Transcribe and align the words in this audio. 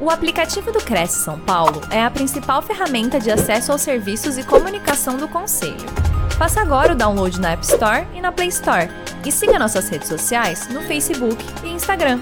O 0.00 0.10
aplicativo 0.10 0.70
do 0.70 0.78
Cresce 0.78 1.24
São 1.24 1.40
Paulo 1.40 1.80
é 1.90 2.00
a 2.00 2.08
principal 2.08 2.62
ferramenta 2.62 3.18
de 3.18 3.32
acesso 3.32 3.72
aos 3.72 3.82
serviços 3.82 4.38
e 4.38 4.46
comunicação 4.46 5.16
do 5.16 5.26
Conselho. 5.26 5.74
Faça 6.38 6.60
agora 6.60 6.92
o 6.92 6.96
download 6.96 7.40
na 7.40 7.50
App 7.50 7.64
Store 7.64 8.06
e 8.14 8.20
na 8.20 8.30
Play 8.30 8.46
Store. 8.46 8.88
E 9.26 9.32
siga 9.32 9.58
nossas 9.58 9.88
redes 9.88 10.06
sociais 10.06 10.68
no 10.68 10.82
Facebook 10.82 11.44
e 11.64 11.70
Instagram. 11.70 12.20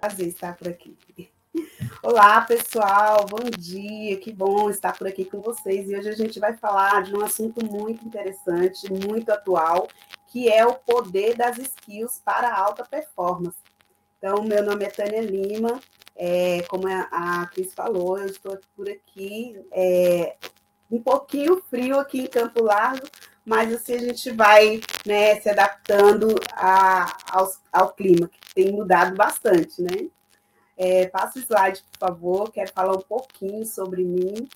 Prazer 0.00 0.28
estar 0.28 0.56
por 0.56 0.68
aqui. 0.68 0.96
Olá, 2.02 2.40
pessoal, 2.40 3.26
bom 3.26 3.50
dia, 3.58 4.16
que 4.16 4.32
bom 4.32 4.70
estar 4.70 4.96
por 4.96 5.06
aqui 5.06 5.26
com 5.26 5.42
vocês. 5.42 5.90
E 5.90 5.94
hoje 5.94 6.08
a 6.08 6.16
gente 6.16 6.40
vai 6.40 6.56
falar 6.56 7.02
de 7.02 7.14
um 7.14 7.22
assunto 7.22 7.62
muito 7.66 8.02
interessante, 8.06 8.90
muito 8.90 9.30
atual, 9.30 9.88
que 10.28 10.48
é 10.48 10.64
o 10.64 10.72
poder 10.72 11.36
das 11.36 11.58
skills 11.58 12.18
para 12.24 12.50
alta 12.50 12.82
performance. 12.82 13.61
Então, 14.24 14.44
meu 14.44 14.62
nome 14.62 14.84
é 14.84 14.88
Tânia 14.88 15.20
Lima, 15.20 15.80
é, 16.14 16.62
como 16.68 16.86
a 16.86 17.44
Cris 17.52 17.74
falou, 17.74 18.16
eu 18.16 18.26
estou 18.26 18.56
por 18.76 18.88
aqui, 18.88 19.60
é, 19.72 20.36
um 20.88 21.02
pouquinho 21.02 21.60
frio 21.68 21.98
aqui 21.98 22.20
em 22.20 22.26
Campo 22.28 22.62
Largo, 22.62 23.04
mas 23.44 23.74
assim 23.74 23.94
a 23.94 23.98
gente 23.98 24.30
vai 24.30 24.80
né, 25.04 25.40
se 25.40 25.50
adaptando 25.50 26.36
a, 26.52 27.16
ao, 27.32 27.52
ao 27.72 27.92
clima, 27.94 28.28
que 28.28 28.38
tem 28.54 28.70
mudado 28.70 29.16
bastante, 29.16 29.82
né? 29.82 30.08
É, 30.78 31.08
passa 31.08 31.40
o 31.40 31.42
slide, 31.42 31.82
por 31.90 32.08
favor, 32.08 32.52
quero 32.52 32.72
falar 32.72 32.92
um 32.92 33.02
pouquinho 33.02 33.66
sobre 33.66 34.04
mim. 34.04 34.48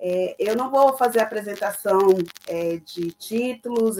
É, 0.00 0.34
eu 0.36 0.56
não 0.56 0.68
vou 0.68 0.96
fazer 0.96 1.20
apresentação 1.20 2.08
é, 2.48 2.78
de 2.78 3.12
títulos, 3.12 3.98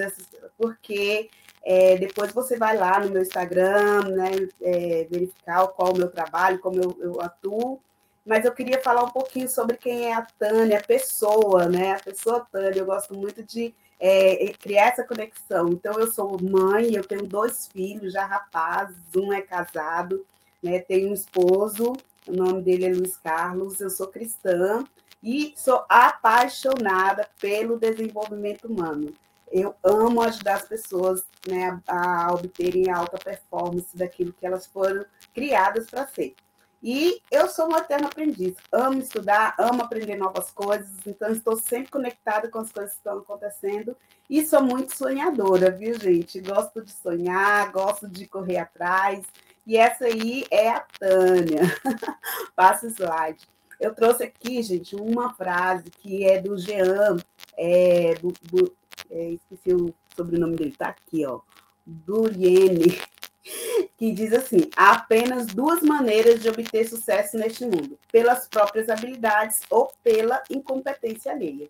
porque 0.58 1.30
é, 1.64 1.96
depois 1.96 2.32
você 2.32 2.56
vai 2.56 2.76
lá 2.76 2.98
no 3.00 3.10
meu 3.10 3.22
Instagram, 3.22 4.08
né, 4.08 4.48
é, 4.60 5.06
verificar 5.08 5.66
qual 5.68 5.92
o 5.92 5.96
meu 5.96 6.10
trabalho, 6.10 6.58
como 6.58 6.80
eu, 6.82 6.96
eu, 7.00 7.20
atuo. 7.20 7.80
Mas 8.26 8.44
eu 8.44 8.52
queria 8.52 8.80
falar 8.80 9.04
um 9.04 9.10
pouquinho 9.10 9.48
sobre 9.48 9.76
quem 9.76 10.06
é 10.06 10.14
a 10.14 10.26
Tânia, 10.38 10.78
a 10.78 10.82
pessoa, 10.82 11.68
né? 11.68 11.92
A 11.92 12.00
pessoa 12.00 12.46
Tânia. 12.52 12.78
Eu 12.78 12.86
gosto 12.86 13.14
muito 13.16 13.42
de 13.42 13.74
é, 13.98 14.52
criar 14.60 14.88
essa 14.88 15.04
conexão. 15.04 15.70
Então, 15.70 15.98
eu 15.98 16.10
sou 16.10 16.40
mãe, 16.40 16.94
eu 16.94 17.04
tenho 17.04 17.26
dois 17.26 17.66
filhos 17.66 18.12
já 18.12 18.24
rapazes, 18.24 18.96
um 19.16 19.32
é 19.32 19.42
casado, 19.42 20.24
né? 20.62 20.78
Tenho 20.80 21.10
um 21.10 21.14
esposo, 21.14 21.94
o 22.26 22.32
nome 22.32 22.62
dele 22.62 22.86
é 22.86 22.92
Luiz 22.92 23.16
Carlos, 23.16 23.80
eu 23.80 23.90
sou 23.90 24.06
cristã 24.06 24.84
e 25.22 25.52
sou 25.56 25.84
apaixonada 25.88 27.28
pelo 27.40 27.76
desenvolvimento 27.76 28.66
humano 28.68 29.12
eu 29.52 29.74
amo 29.84 30.22
ajudar 30.22 30.54
as 30.54 30.66
pessoas 30.66 31.24
né, 31.46 31.80
a 31.86 32.32
obterem 32.32 32.90
alta 32.90 33.18
performance 33.18 33.96
daquilo 33.96 34.32
que 34.32 34.46
elas 34.46 34.66
foram 34.66 35.04
criadas 35.34 35.88
para 35.88 36.06
ser. 36.06 36.34
E 36.82 37.20
eu 37.30 37.48
sou 37.48 37.66
uma 37.66 37.78
eterna 37.78 38.08
aprendiz, 38.08 38.56
amo 38.72 38.98
estudar, 38.98 39.54
amo 39.56 39.82
aprender 39.82 40.16
novas 40.16 40.50
coisas, 40.50 40.90
então 41.06 41.30
estou 41.30 41.56
sempre 41.56 41.92
conectada 41.92 42.48
com 42.48 42.58
as 42.58 42.72
coisas 42.72 42.92
que 42.92 42.98
estão 42.98 43.18
acontecendo 43.18 43.96
e 44.28 44.44
sou 44.44 44.62
muito 44.62 44.96
sonhadora, 44.96 45.70
viu, 45.70 45.94
gente? 45.94 46.40
Gosto 46.40 46.82
de 46.82 46.90
sonhar, 46.90 47.70
gosto 47.70 48.08
de 48.08 48.26
correr 48.26 48.56
atrás, 48.56 49.24
e 49.64 49.76
essa 49.76 50.06
aí 50.06 50.44
é 50.50 50.70
a 50.70 50.80
Tânia. 50.98 51.62
Passa 52.56 52.86
o 52.86 52.90
slide. 52.90 53.46
Eu 53.78 53.94
trouxe 53.94 54.24
aqui, 54.24 54.60
gente, 54.62 54.96
uma 54.96 55.34
frase 55.34 55.90
que 55.90 56.24
é 56.24 56.40
do 56.40 56.58
Jean, 56.58 57.16
é, 57.56 58.14
do, 58.14 58.32
do, 58.42 58.72
é, 59.12 59.30
esqueci 59.32 59.74
o 59.74 59.94
sobrenome 60.16 60.56
dele, 60.56 60.74
tá 60.76 60.88
aqui, 60.88 61.24
ó, 61.26 61.40
Duriene, 61.86 62.98
que 63.96 64.12
diz 64.12 64.32
assim: 64.32 64.70
há 64.76 64.92
apenas 64.92 65.46
duas 65.46 65.82
maneiras 65.82 66.40
de 66.40 66.48
obter 66.48 66.88
sucesso 66.88 67.36
neste 67.36 67.64
mundo, 67.64 67.98
pelas 68.10 68.48
próprias 68.48 68.88
habilidades 68.88 69.60
ou 69.70 69.92
pela 70.02 70.42
incompetência 70.50 71.32
alheia. 71.32 71.68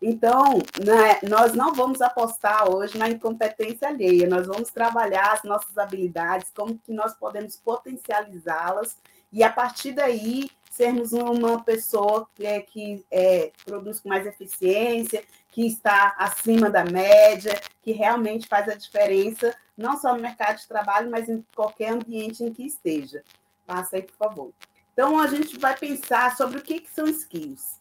Então, 0.00 0.58
né, 0.84 1.18
nós 1.28 1.54
não 1.54 1.72
vamos 1.72 2.02
apostar 2.02 2.68
hoje 2.68 2.98
na 2.98 3.08
incompetência 3.08 3.88
alheia, 3.88 4.28
nós 4.28 4.46
vamos 4.46 4.70
trabalhar 4.70 5.32
as 5.32 5.42
nossas 5.44 5.78
habilidades, 5.78 6.50
como 6.54 6.78
que 6.78 6.92
nós 6.92 7.14
podemos 7.14 7.56
potencializá-las, 7.56 8.98
e 9.32 9.42
a 9.42 9.50
partir 9.50 9.92
daí 9.92 10.50
sermos 10.70 11.12
uma 11.12 11.62
pessoa 11.62 12.28
que, 12.34 12.44
é, 12.44 12.60
que 12.60 13.04
é, 13.10 13.50
produz 13.64 14.00
com 14.00 14.08
mais 14.08 14.26
eficiência, 14.26 15.22
que 15.54 15.64
está 15.64 16.16
acima 16.18 16.68
da 16.68 16.84
média, 16.84 17.60
que 17.80 17.92
realmente 17.92 18.48
faz 18.48 18.68
a 18.68 18.74
diferença, 18.74 19.56
não 19.78 19.96
só 19.96 20.12
no 20.12 20.20
mercado 20.20 20.58
de 20.58 20.66
trabalho, 20.66 21.08
mas 21.08 21.28
em 21.28 21.46
qualquer 21.54 21.92
ambiente 21.92 22.42
em 22.42 22.52
que 22.52 22.66
esteja. 22.66 23.22
Passa 23.64 23.94
aí, 23.94 24.02
por 24.02 24.16
favor. 24.16 24.52
Então, 24.92 25.16
a 25.16 25.28
gente 25.28 25.56
vai 25.56 25.76
pensar 25.76 26.36
sobre 26.36 26.58
o 26.58 26.60
que, 26.62 26.80
que 26.80 26.90
são 26.90 27.06
skills. 27.06 27.80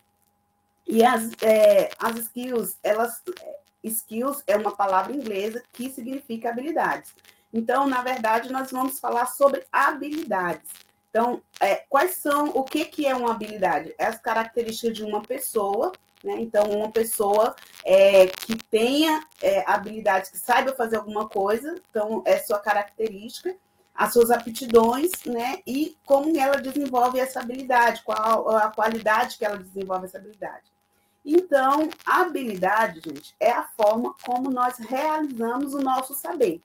E 0.85 1.03
as, 1.03 1.31
é, 1.41 1.89
as 1.97 2.16
skills, 2.17 2.78
elas, 2.84 3.23
skills 3.84 4.44
é 4.45 4.55
uma 4.55 4.75
palavra 4.75 5.11
inglesa 5.11 5.63
que 5.73 5.90
significa 5.90 6.50
habilidades. 6.50 7.16
Então, 7.51 7.88
na 7.88 8.03
verdade, 8.03 8.51
nós 8.51 8.69
vamos 8.69 9.00
falar 9.00 9.25
sobre 9.25 9.66
habilidades. 9.72 10.69
Então, 11.13 11.44
é, 11.59 11.75
quais 11.88 12.16
são, 12.16 12.46
o 12.56 12.63
que, 12.63 12.85
que 12.85 13.06
é 13.06 13.13
uma 13.13 13.29
habilidade? 13.29 13.94
É 14.00 14.06
as 14.06 14.19
características 14.19 14.97
de 14.97 15.03
uma 15.03 15.22
pessoa 15.22 15.91
né? 16.24 16.38
Então, 16.40 16.69
uma 16.69 16.90
pessoa 16.90 17.53
é, 17.84 18.28
que 18.28 18.56
tenha 18.56 19.23
é, 19.41 19.69
habilidades, 19.69 20.31
que 20.31 20.38
saiba 20.38 20.73
fazer 20.73 20.96
alguma 20.96 21.28
coisa, 21.28 21.75
então 21.90 22.23
é 22.25 22.38
sua 22.40 22.59
característica, 22.59 23.56
as 23.94 24.13
suas 24.13 24.31
aptidões, 24.31 25.12
né? 25.25 25.59
E 25.68 25.97
como 26.06 26.35
ela 26.40 26.62
desenvolve 26.62 27.19
essa 27.19 27.41
habilidade, 27.41 28.02
qual 28.03 28.50
a 28.56 28.72
qualidade 28.72 29.38
que 29.38 29.46
ela 29.46 29.57
desenvolve 29.57 30.06
essa 30.06 30.18
habilidade. 30.18 30.72
Então, 31.25 31.90
a 32.06 32.22
habilidade, 32.22 33.02
gente, 33.06 33.35
é 33.40 33.52
a 33.52 33.63
forma 33.63 34.16
como 34.23 34.50
nós 34.50 34.78
realizamos 34.78 35.73
o 35.73 35.79
nosso 35.79 36.13
saber. 36.13 36.62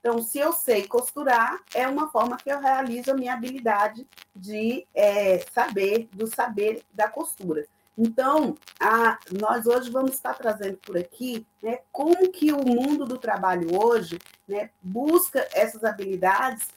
Então, 0.00 0.22
se 0.22 0.38
eu 0.38 0.52
sei 0.52 0.88
costurar, 0.88 1.60
é 1.74 1.86
uma 1.86 2.08
forma 2.10 2.38
que 2.38 2.50
eu 2.50 2.58
realizo 2.58 3.10
a 3.10 3.14
minha 3.14 3.34
habilidade 3.34 4.08
de 4.34 4.86
é, 4.94 5.44
saber, 5.52 6.08
do 6.12 6.26
saber 6.26 6.82
da 6.92 7.06
costura. 7.06 7.66
Então, 7.96 8.56
a, 8.80 9.18
nós 9.38 9.66
hoje 9.66 9.90
vamos 9.90 10.12
estar 10.12 10.32
trazendo 10.32 10.78
por 10.78 10.96
aqui 10.96 11.46
né, 11.62 11.80
como 11.92 12.32
que 12.32 12.50
o 12.50 12.64
mundo 12.64 13.04
do 13.04 13.18
trabalho 13.18 13.78
hoje 13.78 14.18
né, 14.48 14.70
busca 14.82 15.46
essas 15.52 15.84
habilidades 15.84 16.68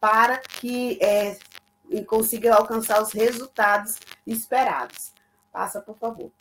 para 0.00 0.38
que 0.38 0.98
é, 1.00 1.38
consiga 2.06 2.56
alcançar 2.56 3.00
os 3.00 3.12
resultados 3.12 3.96
esperados. 4.26 5.12
Passa, 5.52 5.80
por 5.80 5.96
favor. 5.98 6.32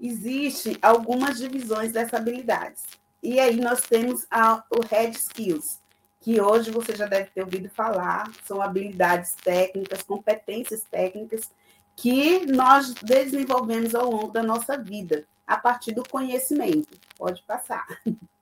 Existem 0.00 0.78
algumas 0.80 1.38
divisões 1.38 1.90
dessas 1.90 2.14
habilidades. 2.14 2.84
E 3.22 3.40
aí 3.40 3.56
nós 3.56 3.82
temos 3.82 4.26
a, 4.30 4.62
o 4.70 4.80
Red 4.84 5.10
Skills, 5.10 5.80
que 6.20 6.40
hoje 6.40 6.70
você 6.70 6.94
já 6.94 7.06
deve 7.06 7.30
ter 7.30 7.42
ouvido 7.42 7.68
falar, 7.68 8.30
são 8.44 8.62
habilidades 8.62 9.34
técnicas, 9.34 10.02
competências 10.02 10.84
técnicas 10.90 11.50
que 11.96 12.46
nós 12.46 12.94
desenvolvemos 12.94 13.94
ao 13.94 14.10
longo 14.10 14.32
da 14.32 14.42
nossa 14.42 14.78
vida, 14.78 15.24
a 15.46 15.56
partir 15.56 15.92
do 15.92 16.08
conhecimento. 16.08 16.96
Pode 17.16 17.42
passar. 17.42 17.86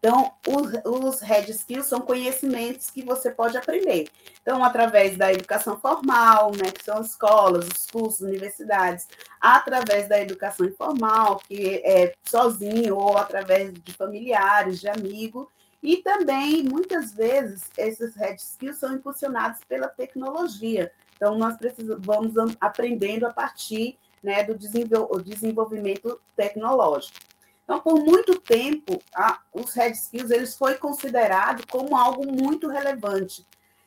Então, 0.00 0.32
os, 0.48 0.72
os 0.86 1.20
Red 1.20 1.50
Skills 1.50 1.86
são 1.86 2.00
conhecimentos 2.00 2.88
que 2.88 3.02
você 3.04 3.30
pode 3.30 3.58
aprender. 3.58 4.08
Então, 4.40 4.64
através 4.64 5.14
da 5.18 5.30
educação 5.30 5.78
formal, 5.78 6.52
né, 6.52 6.70
que 6.72 6.82
são 6.82 6.96
as 6.96 7.10
escolas, 7.10 7.68
os 7.68 7.86
cursos, 7.86 8.20
universidades, 8.20 9.06
através 9.38 10.08
da 10.08 10.18
educação 10.18 10.64
informal, 10.64 11.38
que 11.46 11.82
é 11.84 12.14
sozinho 12.24 12.96
ou 12.96 13.18
através 13.18 13.74
de 13.74 13.92
familiares, 13.92 14.80
de 14.80 14.88
amigos, 14.88 15.46
e 15.82 15.98
também, 15.98 16.62
muitas 16.62 17.12
vezes, 17.12 17.62
esses 17.76 18.14
Red 18.16 18.36
Skills 18.36 18.78
são 18.78 18.94
impulsionados 18.94 19.60
pela 19.68 19.88
tecnologia. 19.88 20.90
Então, 21.14 21.36
nós 21.36 21.58
precisamos, 21.58 22.02
vamos 22.02 22.56
aprendendo 22.58 23.26
a 23.26 23.32
partir 23.32 23.98
né, 24.22 24.44
do 24.44 24.54
desenvolvimento 24.54 26.18
tecnológico. 26.34 27.29
Então, 27.70 27.80
por 27.80 28.04
muito 28.04 28.36
tempo, 28.40 29.00
a, 29.14 29.38
os 29.54 29.72
Red 29.72 29.92
Skills 29.92 30.32
eles 30.32 30.56
foi 30.56 30.74
considerado 30.74 31.64
como 31.68 31.96
algo 31.96 32.26
muito 32.26 32.66
relevante. 32.66 33.46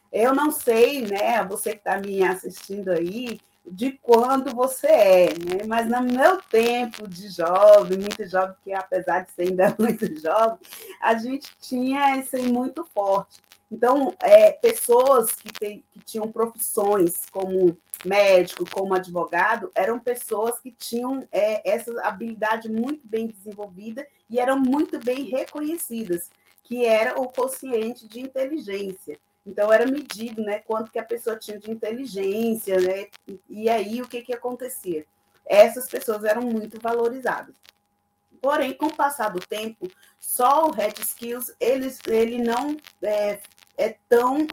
Eu 0.10 0.34
não 0.34 0.52
sei, 0.52 1.02
né, 1.02 1.44
você 1.44 1.72
que 1.72 1.80
está 1.80 1.98
me 1.98 2.24
assistindo 2.24 2.92
aí, 2.92 3.42
de 3.66 3.92
quando 4.02 4.56
você 4.56 4.88
é, 4.88 5.26
né? 5.34 5.64
Mas 5.68 5.90
no 5.90 6.02
meu 6.02 6.42
tempo 6.44 7.06
de 7.10 7.28
jovem, 7.28 7.98
muito 7.98 8.26
jovem, 8.26 8.56
que 8.64 8.72
apesar 8.72 9.26
de 9.26 9.32
ser 9.34 9.50
ainda 9.50 9.76
muito 9.78 10.06
jovem, 10.18 10.60
a 11.02 11.16
gente 11.16 11.52
tinha 11.60 12.16
isso 12.16 12.38
muito 12.42 12.86
forte. 12.86 13.42
Então, 13.74 14.14
é, 14.20 14.52
pessoas 14.52 15.32
que, 15.32 15.52
tem, 15.52 15.84
que 15.92 16.00
tinham 16.02 16.32
profissões 16.32 17.26
como 17.32 17.76
médico, 18.06 18.70
como 18.70 18.94
advogado, 18.94 19.72
eram 19.74 20.00
pessoas 20.00 20.60
que 20.60 20.70
tinham 20.70 21.28
é, 21.32 21.68
essa 21.68 21.92
habilidade 22.04 22.70
muito 22.70 23.02
bem 23.08 23.26
desenvolvida 23.26 24.06
e 24.30 24.40
eram 24.40 24.60
muito 24.60 25.00
bem 25.00 25.24
reconhecidas, 25.24 26.30
que 26.62 26.86
era 26.86 27.20
o 27.20 27.28
quociente 27.28 28.08
de 28.08 28.20
inteligência. 28.20 29.18
Então, 29.44 29.74
era 29.74 29.88
medido 29.88 30.44
né, 30.44 30.60
quanto 30.60 30.92
que 30.92 31.00
a 31.00 31.04
pessoa 31.04 31.36
tinha 31.36 31.58
de 31.58 31.72
inteligência, 31.72 32.80
né? 32.80 33.08
E 33.50 33.68
aí, 33.72 34.04
o 34.04 34.08
que, 34.08 34.22
que 34.22 34.34
acontecia? 34.34 35.04
Essas 35.48 35.90
pessoas 35.90 36.24
eram 36.24 36.44
muito 36.44 36.80
valorizadas. 36.80 37.56
Porém, 38.40 38.74
com 38.74 38.88
o 38.88 38.96
passar 38.96 39.30
do 39.30 39.40
tempo, 39.40 39.90
só 40.20 40.68
o 40.68 40.72
Red 40.72 40.96
Skills, 41.00 41.56
ele, 41.62 41.88
ele 42.08 42.44
não 42.44 42.78
é, 43.02 43.40
é 43.78 43.96
tão 44.08 44.48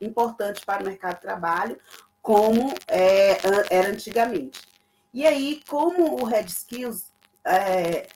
importante 0.00 0.64
para 0.64 0.82
o 0.82 0.86
mercado 0.86 1.16
de 1.16 1.22
trabalho 1.22 1.78
como 2.22 2.72
é, 2.86 3.38
era 3.70 3.88
antigamente. 3.88 4.60
E 5.12 5.26
aí, 5.26 5.62
como 5.68 6.20
o 6.20 6.24
Red 6.24 6.44
Skills 6.44 7.12
é 7.44 8.08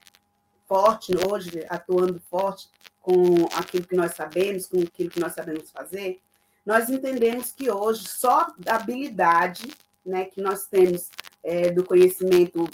forte 0.69 1.13
hoje, 1.29 1.65
atuando 1.69 2.21
forte 2.31 2.69
com 3.01 3.47
aquilo 3.55 3.87
que 3.87 3.97
nós 3.97 4.15
sabemos, 4.15 4.67
com 4.67 4.81
aquilo 4.81 5.11
que 5.11 5.21
nós 5.21 5.35
sabemos 5.35 5.71
fazer, 5.71 6.21
nós 6.65 6.89
entendemos 6.89 7.53
que 7.53 7.71
hoje 7.71 8.09
só 8.09 8.47
a 8.67 8.77
habilidade 8.77 9.71
né, 10.05 10.25
que 10.25 10.41
nós 10.41 10.67
temos 10.67 11.11
é, 11.43 11.71
do 11.71 11.85
conhecimento 11.85 12.69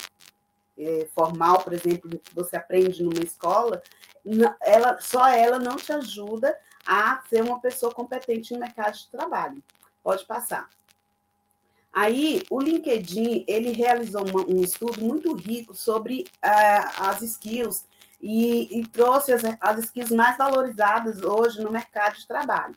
é, 0.79 1.09
formal, 1.15 1.63
por 1.63 1.73
exemplo, 1.73 2.11
que 2.11 2.35
você 2.35 2.57
aprende 2.57 3.03
numa 3.03 3.23
escola, 3.23 3.83
ela, 4.61 5.01
só 5.01 5.29
ela 5.29 5.59
não 5.59 5.77
te 5.77 5.93
ajuda 5.93 6.57
a 6.91 7.23
ser 7.29 7.45
uma 7.45 7.61
pessoa 7.61 7.95
competente 7.95 8.53
no 8.53 8.59
mercado 8.59 8.99
de 8.99 9.07
trabalho. 9.07 9.63
Pode 10.03 10.25
passar. 10.27 10.69
Aí, 11.93 12.43
o 12.51 12.61
LinkedIn, 12.61 13.45
ele 13.47 13.71
realizou 13.71 14.27
uma, 14.29 14.45
um 14.45 14.61
estudo 14.61 15.01
muito 15.01 15.33
rico 15.35 15.73
sobre 15.73 16.25
uh, 16.45 17.03
as 17.05 17.23
skills 17.23 17.85
e, 18.21 18.81
e 18.81 18.87
trouxe 18.89 19.33
as, 19.33 19.43
as 19.61 19.85
skills 19.85 20.11
mais 20.11 20.37
valorizadas 20.37 21.23
hoje 21.23 21.63
no 21.63 21.71
mercado 21.71 22.17
de 22.17 22.27
trabalho. 22.27 22.77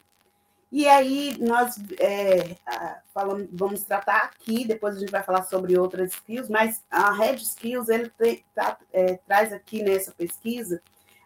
E 0.71 0.87
aí, 0.87 1.35
nós 1.39 1.75
é, 1.99 2.55
falamos, 3.13 3.47
vamos 3.51 3.83
tratar 3.83 4.25
aqui, 4.25 4.63
depois 4.63 4.95
a 4.95 4.99
gente 4.99 5.11
vai 5.11 5.23
falar 5.23 5.43
sobre 5.43 5.75
outras 5.75 6.13
skills, 6.13 6.49
mas 6.49 6.83
a 6.89 7.11
Red 7.13 7.37
Skills, 7.37 7.89
ele 7.89 8.11
tá, 8.53 8.77
é, 8.91 9.15
traz 9.27 9.51
aqui 9.51 9.81
nessa 9.81 10.11
pesquisa 10.11 10.81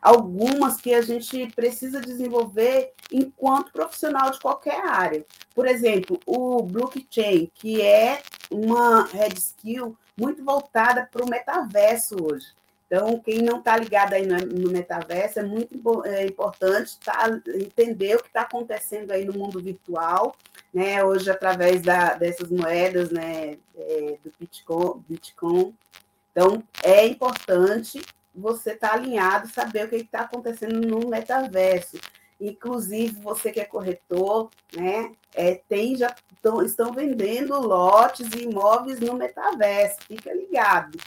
algumas 0.07 0.77
que 0.77 0.93
a 0.93 1.01
gente 1.01 1.51
precisa 1.53 1.99
desenvolver 1.99 2.93
enquanto 3.11 3.73
profissional 3.73 4.31
de 4.31 4.39
qualquer 4.39 4.79
área. 4.85 5.25
Por 5.53 5.67
exemplo, 5.67 6.17
o 6.25 6.63
blockchain, 6.63 7.51
que 7.53 7.81
é 7.81 8.21
uma 8.49 9.05
red 9.05 9.33
skill 9.35 9.97
muito 10.17 10.45
voltada 10.45 11.09
para 11.11 11.25
o 11.25 11.29
metaverso 11.29 12.15
hoje. 12.23 12.47
Então, 12.85 13.19
quem 13.19 13.41
não 13.41 13.59
está 13.59 13.75
ligado 13.75 14.13
aí 14.13 14.25
no, 14.25 14.71
metaverso, 14.71 15.39
é 15.39 15.43
muito 15.43 16.05
é 16.05 16.25
importante 16.25 16.97
tá, 17.03 17.27
entender 17.55 18.15
o 18.15 18.23
que 18.23 18.29
está 18.29 18.43
acontecendo 18.43 19.11
aí 19.11 19.25
no 19.25 19.33
mundo 19.33 19.61
virtual, 19.61 20.33
né? 20.73 21.03
Hoje, 21.03 21.29
através 21.29 21.81
da, 21.81 22.13
dessas 22.13 22.49
moedas, 22.49 23.11
né, 23.11 23.57
é, 23.75 24.17
do 24.23 24.31
Bitcoin, 24.39 25.03
Bitcoin. 25.05 25.75
Então, 26.31 26.63
é 26.81 27.05
importante 27.05 28.01
você 28.37 28.71
estar 28.71 28.89
tá 28.89 28.93
alinhado, 28.93 29.47
saber 29.49 29.85
o 29.85 29.89
que 29.89 29.95
está 29.95 30.21
acontecendo 30.21 30.79
no 30.79 31.09
metaverso. 31.09 31.97
Inclusive, 32.39 33.19
você 33.19 33.51
que 33.51 33.59
é 33.59 33.65
corretor, 33.65 34.49
né, 34.75 35.11
é, 35.33 35.55
tem, 35.67 35.95
já 35.95 36.15
tão, 36.41 36.61
estão 36.61 36.93
vendendo 36.93 37.59
lotes 37.59 38.29
e 38.33 38.43
imóveis 38.43 38.99
no 38.99 39.15
metaverso, 39.15 39.97
fica 40.07 40.31
ligado. 40.33 40.99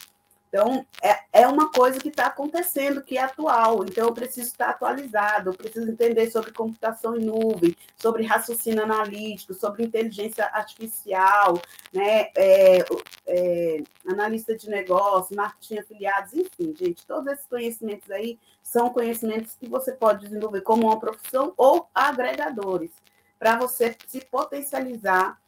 Então, 0.51 0.85
é, 1.01 1.41
é 1.43 1.47
uma 1.47 1.71
coisa 1.71 1.97
que 1.97 2.09
está 2.09 2.25
acontecendo, 2.25 3.01
que 3.01 3.17
é 3.17 3.23
atual. 3.23 3.85
Então, 3.85 4.07
eu 4.07 4.13
preciso 4.13 4.49
estar 4.49 4.71
atualizado, 4.71 5.49
eu 5.49 5.53
preciso 5.53 5.89
entender 5.89 6.29
sobre 6.29 6.51
computação 6.51 7.15
em 7.15 7.23
nuvem, 7.23 7.73
sobre 7.95 8.25
raciocínio 8.25 8.83
analítico, 8.83 9.53
sobre 9.53 9.85
inteligência 9.85 10.45
artificial, 10.47 11.57
né? 11.93 12.27
É, 12.35 12.85
é, 13.27 13.83
analista 14.05 14.53
de 14.53 14.69
negócio, 14.69 15.37
marketing 15.37 15.77
afiliados, 15.77 16.33
enfim, 16.33 16.75
gente, 16.77 17.07
todos 17.07 17.31
esses 17.31 17.47
conhecimentos 17.47 18.11
aí 18.11 18.37
são 18.61 18.89
conhecimentos 18.89 19.55
que 19.55 19.69
você 19.69 19.93
pode 19.93 20.25
desenvolver 20.25 20.61
como 20.61 20.87
uma 20.87 20.99
profissão 20.99 21.53
ou 21.55 21.87
agregadores, 21.95 22.91
para 23.39 23.55
você 23.55 23.95
se 24.05 24.19
potencializar 24.25 25.39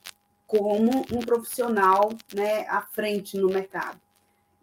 como 0.47 1.03
um 1.11 1.19
profissional 1.19 2.09
né, 2.33 2.65
à 2.69 2.81
frente 2.81 3.35
no 3.37 3.49
mercado. 3.49 4.02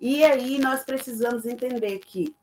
E 0.00 0.25
aí 0.25 0.58
nós 0.58 0.82
precisamos 0.82 1.44
entender 1.44 1.99
que 1.99 2.35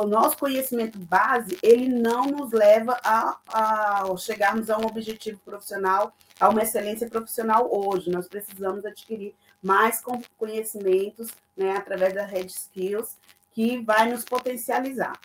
o 0.00 0.06
nosso 0.06 0.38
conhecimento 0.38 0.98
base, 0.98 1.58
ele 1.62 1.88
não 1.88 2.26
nos 2.26 2.50
leva 2.50 2.98
a, 3.04 3.38
a 3.46 4.16
chegarmos 4.16 4.70
a 4.70 4.78
um 4.78 4.86
objetivo 4.86 5.38
profissional, 5.40 6.14
a 6.40 6.48
uma 6.48 6.62
excelência 6.62 7.08
profissional 7.08 7.68
hoje. 7.70 8.10
Nós 8.10 8.26
precisamos 8.26 8.84
adquirir 8.84 9.34
mais 9.62 10.02
conhecimentos 10.38 11.30
né, 11.56 11.76
através 11.76 12.14
da 12.14 12.24
Red 12.24 12.46
Skills, 12.46 13.18
que 13.52 13.78
vai 13.82 14.10
nos 14.10 14.24
potencializar. 14.24 15.20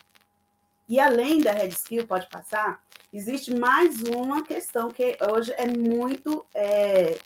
E 0.88 1.00
além 1.00 1.42
da 1.42 1.52
Red 1.52 1.70
Skill, 1.70 2.08
pode 2.08 2.28
passar, 2.30 2.82
existe 3.12 3.54
mais 3.54 4.02
uma 4.04 4.44
questão 4.44 4.90
que 4.90 5.18
hoje 5.34 5.54
é 5.58 5.68
muito 5.68 6.46
é, 6.54 7.18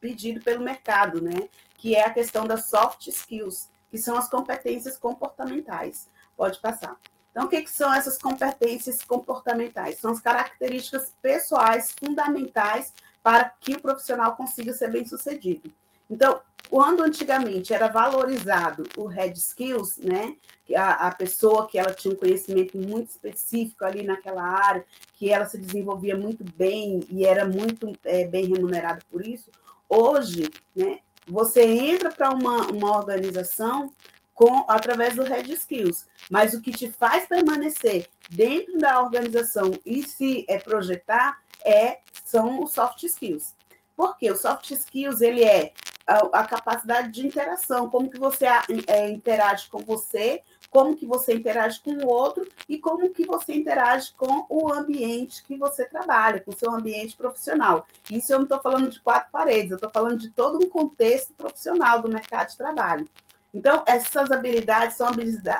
pedido 0.00 0.40
pelo 0.40 0.62
mercado, 0.62 1.20
né? 1.20 1.48
que 1.78 1.94
é 1.94 2.04
a 2.04 2.10
questão 2.10 2.46
das 2.46 2.66
soft 2.66 3.06
skills, 3.06 3.70
que 3.90 3.96
são 3.96 4.16
as 4.16 4.28
competências 4.28 4.98
comportamentais. 4.98 6.08
Pode 6.36 6.60
passar. 6.60 6.96
Então, 7.30 7.46
o 7.46 7.48
que, 7.48 7.62
que 7.62 7.70
são 7.70 7.94
essas 7.94 8.18
competências 8.18 9.02
comportamentais? 9.04 9.98
São 9.98 10.10
as 10.10 10.20
características 10.20 11.14
pessoais 11.22 11.92
fundamentais 11.92 12.92
para 13.22 13.44
que 13.60 13.74
o 13.74 13.80
profissional 13.80 14.34
consiga 14.34 14.72
ser 14.72 14.90
bem 14.90 15.06
sucedido. 15.06 15.72
Então, 16.10 16.40
quando 16.68 17.02
antigamente 17.02 17.72
era 17.72 17.88
valorizado 17.88 18.84
o 18.96 19.06
red 19.06 19.32
skills, 19.32 19.98
né, 19.98 20.34
a, 20.74 21.08
a 21.08 21.14
pessoa 21.14 21.68
que 21.68 21.78
ela 21.78 21.94
tinha 21.94 22.12
um 22.12 22.16
conhecimento 22.16 22.76
muito 22.76 23.10
específico 23.10 23.84
ali 23.84 24.02
naquela 24.02 24.42
área, 24.42 24.84
que 25.14 25.30
ela 25.30 25.46
se 25.46 25.58
desenvolvia 25.58 26.16
muito 26.16 26.44
bem 26.56 27.00
e 27.08 27.24
era 27.24 27.46
muito 27.46 27.92
é, 28.04 28.26
bem 28.26 28.46
remunerada 28.46 29.00
por 29.10 29.26
isso, 29.26 29.50
hoje, 29.88 30.50
né, 30.74 31.00
você 31.26 31.62
entra 31.62 32.10
para 32.10 32.30
uma, 32.30 32.66
uma 32.66 32.96
organização 32.96 33.92
com 34.34 34.64
através 34.68 35.16
do 35.16 35.24
Red 35.24 35.52
Skills, 35.52 36.06
mas 36.30 36.54
o 36.54 36.60
que 36.60 36.70
te 36.70 36.90
faz 36.90 37.26
permanecer 37.26 38.08
dentro 38.30 38.78
da 38.78 39.02
organização 39.02 39.72
e 39.84 40.02
se 40.04 40.44
é, 40.48 40.58
projetar 40.58 41.38
é 41.64 41.98
são 42.24 42.62
os 42.62 42.70
soft 42.72 43.02
skills. 43.02 43.54
Por 43.96 44.16
quê? 44.16 44.30
O 44.30 44.36
soft 44.36 44.70
skills 44.70 45.20
ele 45.20 45.42
é 45.42 45.72
a, 46.06 46.40
a 46.40 46.44
capacidade 46.44 47.10
de 47.10 47.26
interação, 47.26 47.90
como 47.90 48.08
que 48.08 48.18
você 48.18 48.46
é, 48.86 49.10
interage 49.10 49.68
com 49.68 49.78
você, 49.78 50.42
como 50.70 50.96
que 50.96 51.06
você 51.06 51.34
interage 51.34 51.80
com 51.80 51.92
o 51.92 52.06
outro 52.06 52.46
e 52.68 52.78
como 52.78 53.08
que 53.10 53.24
você 53.24 53.54
interage 53.54 54.12
com 54.14 54.46
o 54.48 54.72
ambiente 54.72 55.42
que 55.44 55.56
você 55.56 55.84
trabalha, 55.84 56.40
com 56.40 56.50
o 56.50 56.56
seu 56.56 56.70
ambiente 56.70 57.16
profissional. 57.16 57.86
Isso 58.10 58.32
eu 58.32 58.38
não 58.38 58.44
estou 58.44 58.60
falando 58.60 58.90
de 58.90 59.00
quatro 59.00 59.30
paredes, 59.30 59.70
eu 59.70 59.76
estou 59.76 59.90
falando 59.90 60.18
de 60.18 60.30
todo 60.30 60.58
um 60.64 60.68
contexto 60.68 61.32
profissional 61.34 62.02
do 62.02 62.08
mercado 62.08 62.50
de 62.50 62.56
trabalho. 62.56 63.08
Então, 63.52 63.82
essas 63.86 64.30
habilidades 64.30 64.96
são 64.96 65.08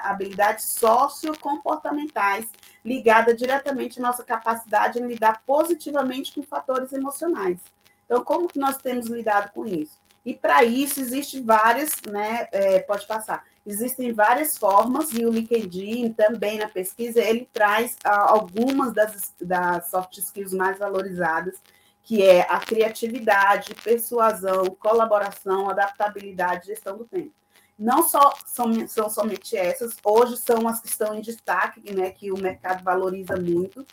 habilidades 0.04 0.64
sociocomportamentais 0.66 2.46
ligadas 2.84 3.36
diretamente 3.36 3.98
à 3.98 4.02
nossa 4.02 4.22
capacidade 4.22 4.98
em 4.98 5.06
lidar 5.06 5.42
positivamente 5.46 6.34
com 6.34 6.42
fatores 6.42 6.92
emocionais. 6.92 7.58
Então, 8.04 8.22
como 8.22 8.48
que 8.48 8.58
nós 8.58 8.76
temos 8.76 9.06
lidado 9.06 9.50
com 9.52 9.66
isso? 9.66 9.98
E 10.24 10.34
para 10.34 10.62
isso 10.64 11.00
existe 11.00 11.40
várias, 11.40 11.92
né? 12.06 12.48
É, 12.52 12.80
pode 12.80 13.06
passar. 13.06 13.44
Existem 13.68 14.14
várias 14.14 14.56
formas, 14.56 15.12
e 15.12 15.26
o 15.26 15.30
LinkedIn 15.30 16.14
também 16.14 16.56
na 16.56 16.66
pesquisa, 16.66 17.20
ele 17.20 17.46
traz 17.52 17.98
ah, 18.02 18.30
algumas 18.30 18.94
das, 18.94 19.34
das 19.38 19.90
soft 19.90 20.16
skills 20.16 20.54
mais 20.54 20.78
valorizadas, 20.78 21.60
que 22.02 22.22
é 22.22 22.46
a 22.48 22.58
criatividade, 22.60 23.74
persuasão, 23.74 24.64
colaboração, 24.80 25.68
adaptabilidade, 25.68 26.68
gestão 26.68 26.96
do 26.96 27.04
tempo. 27.04 27.34
Não 27.78 28.08
só 28.08 28.32
são, 28.46 28.88
são 28.88 29.10
somente 29.10 29.54
essas, 29.54 29.98
hoje 30.02 30.38
são 30.38 30.66
as 30.66 30.80
que 30.80 30.88
estão 30.88 31.14
em 31.14 31.20
destaque, 31.20 31.92
né, 31.92 32.10
que 32.10 32.32
o 32.32 32.38
mercado 32.38 32.82
valoriza 32.82 33.36
muito, 33.36 33.86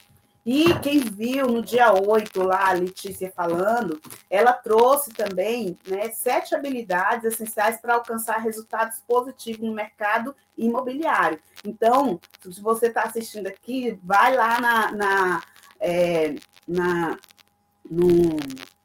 e 0.45 0.77
quem 0.79 0.99
viu 0.99 1.47
no 1.47 1.63
dia 1.63 1.91
8 1.91 2.43
lá, 2.43 2.69
a 2.69 2.73
Letícia 2.73 3.33
falando, 3.35 3.99
ela 4.29 4.53
trouxe 4.53 5.09
também 5.11 5.75
né, 5.87 6.11
sete 6.11 6.53
habilidades 6.53 7.25
essenciais 7.25 7.81
para 7.81 7.95
alcançar 7.95 8.37
resultados 8.37 8.99
positivos 9.07 9.67
no 9.67 9.73
mercado 9.73 10.35
imobiliário. 10.55 11.39
Então, 11.65 12.21
se 12.39 12.61
você 12.61 12.87
está 12.87 13.03
assistindo 13.03 13.47
aqui, 13.47 13.99
vai 14.03 14.35
lá 14.35 14.61
na, 14.61 14.91
na, 14.91 15.43
é, 15.79 16.35
na, 16.67 17.17
no, 17.89 18.37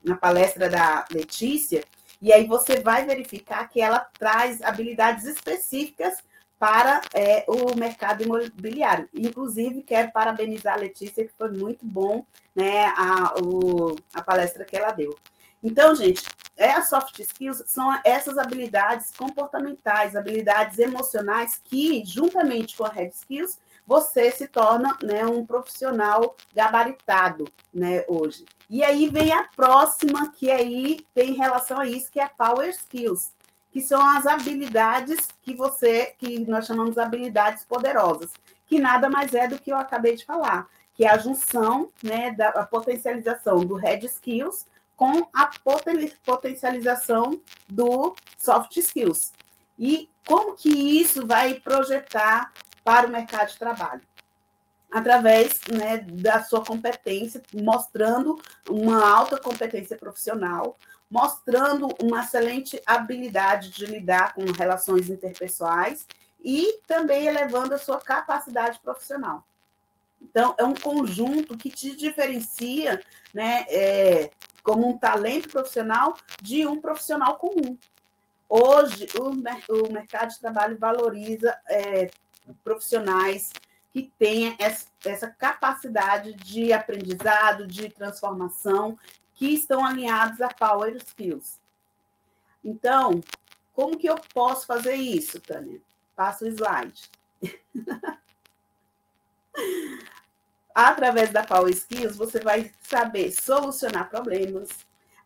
na 0.03 0.17
palestra 0.17 0.67
da 0.71 1.05
Letícia, 1.13 1.85
e 2.23 2.33
aí 2.33 2.47
você 2.47 2.81
vai 2.81 3.05
verificar 3.05 3.69
que 3.69 3.83
ela 3.83 3.99
traz 4.19 4.63
habilidades 4.63 5.27
específicas 5.27 6.23
para 6.61 7.01
é, 7.15 7.43
o 7.49 7.75
mercado 7.75 8.23
imobiliário. 8.23 9.09
Inclusive, 9.15 9.83
quero 9.83 10.13
parabenizar 10.13 10.75
a 10.75 10.81
Letícia, 10.81 11.25
que 11.25 11.33
foi 11.33 11.51
muito 11.51 11.87
bom 11.87 12.23
né, 12.55 12.85
a, 12.99 13.35
o, 13.43 13.97
a 14.13 14.23
palestra 14.23 14.63
que 14.67 14.77
ela 14.77 14.93
deu. 14.93 15.17
Então, 15.63 15.95
gente, 15.95 16.23
é 16.59 16.73
as 16.73 16.91
soft 16.91 17.19
skills 17.19 17.65
são 17.67 17.99
essas 18.05 18.37
habilidades 18.37 19.11
comportamentais, 19.17 20.15
habilidades 20.15 20.79
emocionais 20.79 21.59
que, 21.65 22.05
juntamente 22.05 22.77
com 22.77 22.85
a 22.85 22.91
hard 22.91 23.13
skills, 23.13 23.59
você 23.87 24.31
se 24.31 24.47
torna 24.47 24.99
né, 25.03 25.25
um 25.25 25.47
profissional 25.47 26.37
gabaritado 26.55 27.47
né, 27.73 28.05
hoje. 28.07 28.45
E 28.69 28.85
aí 28.85 29.09
vem 29.09 29.33
a 29.33 29.45
próxima, 29.57 30.31
que 30.33 30.51
aí 30.51 31.01
tem 31.15 31.33
relação 31.33 31.81
a 31.81 31.87
isso, 31.87 32.11
que 32.13 32.21
é 32.21 32.25
a 32.25 32.29
power 32.29 32.69
skills 32.69 33.33
que 33.71 33.81
são 33.81 34.01
as 34.01 34.27
habilidades 34.27 35.29
que 35.43 35.55
você, 35.55 36.15
que 36.19 36.41
nós 36.41 36.67
chamamos 36.67 36.95
de 36.95 37.01
habilidades 37.01 37.65
poderosas, 37.65 38.31
que 38.67 38.79
nada 38.79 39.09
mais 39.09 39.35
é 39.35 39.47
do 39.47 39.59
que 39.59 39.73
eu 39.73 39.77
acabei 39.77 40.17
de 40.17 40.25
falar, 40.25 40.69
que 40.95 41.05
é 41.05 41.11
a 41.11 41.19
junção, 41.19 41.91
né, 42.03 42.33
da 42.33 42.51
potencialização 42.67 43.61
do 43.61 43.77
hard 43.77 44.05
skills 44.05 44.67
com 44.97 45.27
a 45.33 45.51
potencialização 46.25 47.41
do 47.67 48.15
soft 48.37 48.77
skills. 48.77 49.33
E 49.79 50.11
como 50.27 50.55
que 50.55 50.69
isso 50.69 51.27
vai 51.27 51.55
projetar 51.55 52.53
para 52.85 53.07
o 53.07 53.11
mercado 53.11 53.49
de 53.49 53.59
trabalho? 53.59 54.03
Através 54.93 55.61
né, 55.73 55.99
da 55.99 56.43
sua 56.43 56.63
competência, 56.63 57.43
mostrando 57.55 58.39
uma 58.69 59.09
alta 59.09 59.39
competência 59.39 59.97
profissional, 59.97 60.77
mostrando 61.11 61.89
uma 62.01 62.21
excelente 62.21 62.81
habilidade 62.87 63.71
de 63.71 63.85
lidar 63.85 64.35
com 64.35 64.45
relações 64.53 65.11
interpessoais 65.11 66.07
e 66.43 66.81
também 66.87 67.27
elevando 67.27 67.75
a 67.75 67.79
sua 67.79 68.01
capacidade 68.01 68.79
profissional. 68.79 69.45
Então, 70.23 70.55
é 70.59 70.65
um 70.65 70.75
conjunto 70.75 71.57
que 71.57 71.71
te 71.71 71.97
diferencia, 71.97 73.03
né, 73.35 73.65
é, 73.69 74.31
como 74.63 74.89
um 74.89 74.97
talento 74.97 75.49
profissional 75.49 76.15
de 76.41 76.67
um 76.67 76.81
profissional 76.81 77.37
comum. 77.37 77.77
Hoje, 78.49 79.07
o, 79.19 79.31
o 79.31 79.93
mercado 79.93 80.29
de 80.29 80.39
trabalho 80.39 80.79
valoriza 80.79 81.59
é, 81.69 82.11
profissionais 82.63 83.53
que 83.93 84.13
tenham 84.19 84.57
essa 85.05 85.29
capacidade 85.29 86.35
de 86.35 86.73
aprendizado, 86.73 87.67
de 87.67 87.89
transformação 87.89 88.97
que 89.41 89.55
estão 89.55 89.83
alinhados 89.83 90.43
a 90.43 90.49
Power 90.49 90.95
Skills. 90.97 91.59
Então, 92.63 93.23
como 93.73 93.97
que 93.97 94.07
eu 94.07 94.17
posso 94.35 94.67
fazer 94.67 94.93
isso, 94.97 95.41
Tânia? 95.41 95.81
Passa 96.15 96.45
o 96.45 96.49
slide. 96.49 97.11
Através 100.75 101.31
da 101.31 101.43
Power 101.43 101.73
Skills, 101.73 102.19
você 102.19 102.39
vai 102.41 102.71
saber 102.83 103.33
solucionar 103.33 104.11
problemas, 104.11 104.69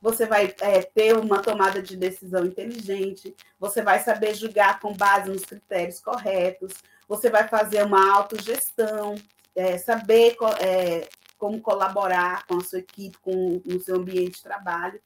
você 0.01 0.27
vai 0.27 0.55
é, 0.61 0.83
ter 0.83 1.17
uma 1.19 1.43
tomada 1.43 1.83
de 1.83 1.97
decisão 1.97 2.47
inteligente, 2.47 3.35
você 3.59 3.83
vai 3.83 3.99
saber 3.99 4.37
julgar 4.37 4.79
com 4.79 4.95
base 4.95 5.29
nos 5.29 5.45
critérios 5.45 5.99
corretos, 5.99 6.73
você 7.09 7.29
vai 7.29 7.49
fazer 7.49 7.83
uma 7.85 8.15
autogestão, 8.15 9.17
é, 9.57 9.77
saber 9.77 10.37
é, 10.61 11.09
como 11.45 11.61
colaborar 11.61 12.47
com 12.47 12.57
a 12.57 12.65
sua 12.65 12.79
equipe, 12.79 13.19
com 13.19 13.61
o 13.67 13.79
seu 13.79 13.97
ambiente 13.97 14.37
de 14.37 14.43
trabalho, 14.43 14.99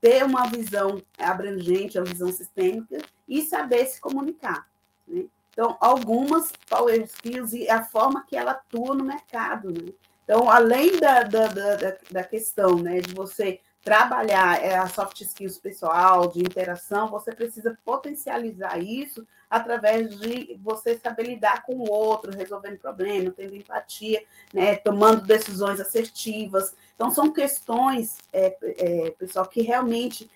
ter 0.00 0.24
uma 0.24 0.44
visão 0.48 1.00
abrangente, 1.16 1.96
uma 1.96 2.04
visão 2.04 2.32
sistêmica 2.32 2.98
e 3.28 3.42
saber 3.42 3.86
se 3.86 4.00
comunicar. 4.00 4.66
Né? 5.06 5.26
Então, 5.50 5.76
algumas 5.80 6.50
power 6.68 7.00
skills 7.02 7.52
e 7.52 7.70
a 7.70 7.84
forma 7.84 8.26
que 8.26 8.36
ela 8.36 8.50
atua 8.50 8.92
no 8.96 9.04
mercado. 9.04 9.70
Né? 9.70 9.92
Então, 10.24 10.50
além 10.50 10.98
da, 10.98 11.22
da, 11.22 11.46
da, 11.46 11.96
da 12.10 12.24
questão 12.24 12.76
né, 12.76 13.00
de 13.00 13.14
você 13.14 13.60
trabalhar 13.84 14.64
é, 14.64 14.76
a 14.76 14.88
soft 14.88 15.20
skills 15.20 15.58
pessoal, 15.58 16.26
de 16.28 16.40
interação, 16.40 17.10
você 17.10 17.32
precisa 17.32 17.78
potencializar 17.84 18.78
isso 18.78 19.26
através 19.48 20.18
de 20.18 20.58
você 20.62 20.98
saber 20.98 21.24
lidar 21.24 21.62
com 21.64 21.74
o 21.74 21.90
outro, 21.90 22.34
resolvendo 22.34 22.78
problemas, 22.78 23.34
tendo 23.36 23.54
empatia, 23.54 24.24
né, 24.54 24.76
tomando 24.76 25.26
decisões 25.26 25.78
assertivas. 25.80 26.74
Então, 26.94 27.10
são 27.10 27.30
questões, 27.30 28.16
é, 28.32 28.56
é, 28.62 29.10
pessoal, 29.10 29.46
que 29.46 29.60
realmente 29.60 30.30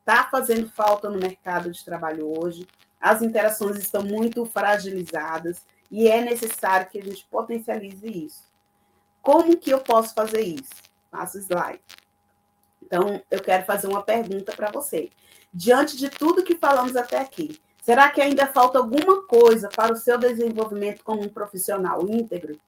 está 0.00 0.24
fazendo 0.24 0.70
falta 0.70 1.10
no 1.10 1.18
mercado 1.18 1.70
de 1.70 1.84
trabalho 1.84 2.26
hoje. 2.40 2.66
As 2.98 3.20
interações 3.20 3.76
estão 3.76 4.02
muito 4.02 4.46
fragilizadas 4.46 5.62
e 5.90 6.08
é 6.08 6.22
necessário 6.22 6.88
que 6.88 6.98
a 6.98 7.04
gente 7.04 7.24
potencialize 7.30 8.08
isso. 8.08 8.48
Como 9.20 9.58
que 9.58 9.70
eu 9.70 9.80
posso 9.80 10.14
fazer 10.14 10.40
isso? 10.40 10.72
Passa 11.10 11.36
o 11.36 11.40
slide. 11.42 11.82
Então, 12.88 13.22
eu 13.30 13.40
quero 13.42 13.66
fazer 13.66 13.86
uma 13.86 14.02
pergunta 14.02 14.50
para 14.56 14.70
você. 14.70 15.10
Diante 15.52 15.94
de 15.94 16.08
tudo 16.08 16.42
que 16.42 16.56
falamos 16.56 16.96
até 16.96 17.18
aqui, 17.18 17.60
será 17.82 18.08
que 18.08 18.18
ainda 18.18 18.46
falta 18.46 18.78
alguma 18.78 19.26
coisa 19.26 19.68
para 19.68 19.92
o 19.92 19.96
seu 19.96 20.16
desenvolvimento 20.16 21.04
como 21.04 21.22
um 21.22 21.28
profissional 21.28 22.08
íntegro? 22.08 22.58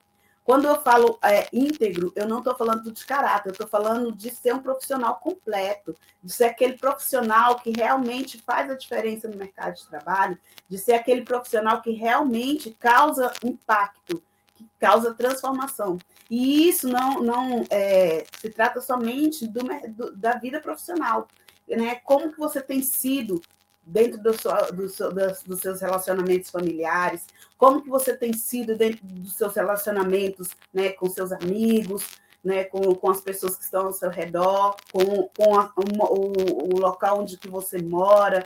Quando 0.44 0.66
eu 0.66 0.78
falo 0.82 1.18
é, 1.22 1.48
íntegro, 1.54 2.12
eu 2.14 2.28
não 2.28 2.38
estou 2.38 2.54
falando 2.54 2.92
de 2.92 3.06
caráter, 3.06 3.48
eu 3.48 3.52
estou 3.52 3.66
falando 3.66 4.12
de 4.12 4.30
ser 4.30 4.54
um 4.54 4.60
profissional 4.60 5.16
completo, 5.16 5.96
de 6.22 6.30
ser 6.30 6.44
aquele 6.44 6.76
profissional 6.76 7.56
que 7.56 7.70
realmente 7.70 8.42
faz 8.42 8.70
a 8.70 8.74
diferença 8.74 9.26
no 9.26 9.36
mercado 9.36 9.76
de 9.76 9.86
trabalho, 9.86 10.38
de 10.68 10.76
ser 10.76 10.94
aquele 10.94 11.22
profissional 11.22 11.80
que 11.80 11.92
realmente 11.92 12.76
causa 12.78 13.32
impacto, 13.42 14.22
causa 14.80 15.14
transformação. 15.14 15.98
E 16.28 16.68
isso 16.68 16.88
não, 16.88 17.22
não 17.22 17.64
é, 17.70 18.24
se 18.40 18.48
trata 18.50 18.80
somente 18.80 19.46
do, 19.46 19.60
do, 19.88 20.16
da 20.16 20.32
vida 20.32 20.60
profissional. 20.60 21.28
Né? 21.68 21.96
Como 21.96 22.32
que 22.32 22.38
você 22.38 22.60
tem 22.60 22.82
sido 22.82 23.40
dentro 23.82 24.22
do 24.22 24.32
seu, 24.38 24.72
do 24.72 24.88
seu, 24.88 25.12
dos 25.12 25.60
seus 25.60 25.80
relacionamentos 25.80 26.50
familiares, 26.50 27.26
como 27.58 27.82
que 27.82 27.88
você 27.88 28.16
tem 28.16 28.32
sido 28.32 28.76
dentro 28.76 29.04
dos 29.04 29.34
seus 29.34 29.54
relacionamentos 29.54 30.50
né, 30.72 30.90
com 30.90 31.08
seus 31.10 31.32
amigos, 31.32 32.06
né, 32.42 32.64
com, 32.64 32.94
com 32.94 33.10
as 33.10 33.20
pessoas 33.20 33.56
que 33.56 33.64
estão 33.64 33.86
ao 33.86 33.92
seu 33.92 34.10
redor, 34.10 34.76
com, 34.92 35.28
com 35.36 35.58
a, 35.58 35.72
o, 35.76 36.74
o 36.74 36.78
local 36.78 37.20
onde 37.20 37.36
que 37.36 37.48
você 37.48 37.82
mora, 37.82 38.44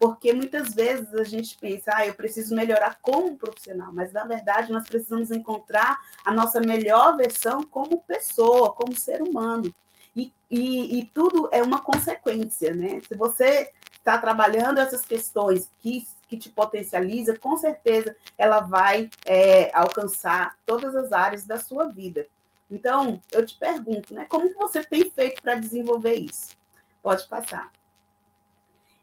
porque 0.00 0.32
muitas 0.32 0.72
vezes 0.72 1.12
a 1.14 1.24
gente 1.24 1.58
pensa, 1.58 1.92
ah, 1.94 2.06
eu 2.06 2.14
preciso 2.14 2.54
melhorar 2.56 2.98
como 3.02 3.36
profissional, 3.36 3.92
mas 3.92 4.10
na 4.14 4.24
verdade 4.24 4.72
nós 4.72 4.88
precisamos 4.88 5.30
encontrar 5.30 5.98
a 6.24 6.32
nossa 6.32 6.58
melhor 6.58 7.18
versão 7.18 7.62
como 7.62 8.00
pessoa, 8.00 8.72
como 8.72 8.98
ser 8.98 9.20
humano. 9.20 9.72
E, 10.16 10.32
e, 10.50 11.00
e 11.00 11.04
tudo 11.04 11.50
é 11.52 11.62
uma 11.62 11.82
consequência, 11.82 12.74
né? 12.74 13.02
Se 13.06 13.14
você 13.14 13.70
está 13.92 14.16
trabalhando 14.16 14.78
essas 14.78 15.02
questões 15.02 15.70
que, 15.80 16.08
que 16.26 16.38
te 16.38 16.48
potencializa, 16.48 17.38
com 17.38 17.58
certeza 17.58 18.16
ela 18.38 18.60
vai 18.60 19.10
é, 19.26 19.70
alcançar 19.76 20.56
todas 20.64 20.96
as 20.96 21.12
áreas 21.12 21.44
da 21.44 21.58
sua 21.58 21.88
vida. 21.88 22.26
Então, 22.70 23.20
eu 23.30 23.44
te 23.44 23.54
pergunto, 23.58 24.14
né? 24.14 24.24
Como 24.30 24.50
você 24.54 24.82
tem 24.82 25.10
feito 25.10 25.42
para 25.42 25.56
desenvolver 25.56 26.14
isso? 26.14 26.56
Pode 27.02 27.28
passar. 27.28 27.70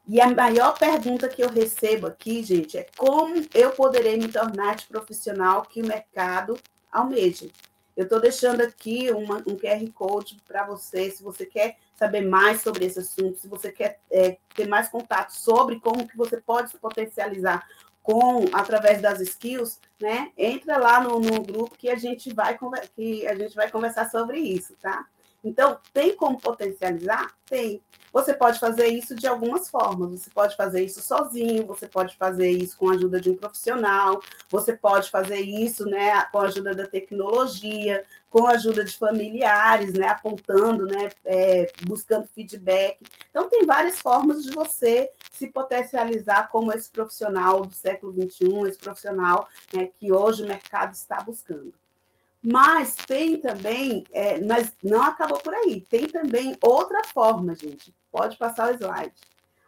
E 0.07 0.21
a 0.21 0.29
maior 0.29 0.77
pergunta 0.77 1.27
que 1.27 1.43
eu 1.43 1.49
recebo 1.49 2.07
aqui, 2.07 2.41
gente, 2.41 2.77
é 2.77 2.87
como 2.95 3.45
eu 3.53 3.71
poderei 3.71 4.17
me 4.17 4.29
tornar 4.29 4.77
de 4.77 4.85
profissional 4.85 5.63
que 5.63 5.81
o 5.81 5.85
mercado 5.85 6.57
almeja. 6.89 7.49
Eu 7.95 8.03
estou 8.03 8.21
deixando 8.21 8.61
aqui 8.61 9.11
uma, 9.11 9.37
um 9.39 9.57
QR 9.57 9.85
Code 9.93 10.37
para 10.47 10.65
você, 10.65 11.11
se 11.11 11.21
você 11.21 11.45
quer 11.45 11.77
saber 11.95 12.21
mais 12.21 12.61
sobre 12.61 12.85
esse 12.85 12.99
assunto, 12.99 13.39
se 13.39 13.47
você 13.49 13.71
quer 13.71 13.99
é, 14.09 14.37
ter 14.55 14.67
mais 14.67 14.87
contato 14.87 15.31
sobre 15.31 15.79
como 15.79 16.07
que 16.07 16.15
você 16.15 16.37
pode 16.37 16.69
se 16.69 16.77
potencializar 16.77 17.67
com 18.01 18.45
através 18.53 19.01
das 19.01 19.19
skills, 19.19 19.81
né? 19.99 20.31
Entra 20.37 20.77
lá 20.77 21.01
no, 21.01 21.19
no 21.19 21.41
grupo 21.41 21.75
que 21.77 21.89
a 21.89 21.97
gente 21.97 22.33
vai 22.33 22.57
que 22.95 23.27
a 23.27 23.35
gente 23.35 23.55
vai 23.55 23.69
conversar 23.69 24.09
sobre 24.09 24.39
isso, 24.39 24.73
tá? 24.79 25.05
Então, 25.43 25.77
tem 25.93 26.15
como 26.15 26.39
potencializar? 26.39 27.33
Tem. 27.45 27.81
Você 28.11 28.33
pode 28.33 28.59
fazer 28.59 28.87
isso 28.87 29.15
de 29.15 29.27
algumas 29.27 29.69
formas. 29.69 30.09
Você 30.09 30.29
pode 30.29 30.55
fazer 30.55 30.83
isso 30.83 31.01
sozinho, 31.01 31.65
você 31.65 31.87
pode 31.87 32.15
fazer 32.17 32.49
isso 32.49 32.77
com 32.77 32.89
a 32.89 32.93
ajuda 32.93 33.21
de 33.21 33.29
um 33.29 33.35
profissional, 33.35 34.21
você 34.49 34.75
pode 34.75 35.09
fazer 35.09 35.39
isso 35.39 35.85
né, 35.85 36.21
com 36.31 36.39
a 36.39 36.45
ajuda 36.45 36.73
da 36.73 36.87
tecnologia, 36.87 38.03
com 38.29 38.47
a 38.47 38.51
ajuda 38.51 38.83
de 38.83 38.97
familiares, 38.97 39.93
né, 39.93 40.07
apontando, 40.07 40.85
né, 40.85 41.09
é, 41.23 41.71
buscando 41.85 42.27
feedback. 42.27 42.97
Então, 43.29 43.49
tem 43.49 43.65
várias 43.65 43.99
formas 43.99 44.43
de 44.43 44.51
você 44.51 45.11
se 45.31 45.47
potencializar 45.47 46.49
como 46.49 46.73
esse 46.73 46.89
profissional 46.89 47.65
do 47.65 47.73
século 47.73 48.13
XXI, 48.13 48.67
esse 48.67 48.79
profissional 48.79 49.47
né, 49.73 49.89
que 49.99 50.11
hoje 50.11 50.43
o 50.43 50.47
mercado 50.47 50.93
está 50.93 51.21
buscando. 51.21 51.73
Mas 52.49 52.95
tem 52.95 53.35
também, 53.41 54.05
é, 54.13 54.39
mas 54.39 54.71
não 54.81 55.03
acabou 55.03 55.37
por 55.37 55.53
aí, 55.53 55.81
tem 55.81 56.07
também 56.07 56.55
outra 56.61 57.03
forma, 57.03 57.53
gente. 57.53 57.93
Pode 58.09 58.37
passar 58.37 58.71
o 58.71 58.75
slide. 58.75 59.13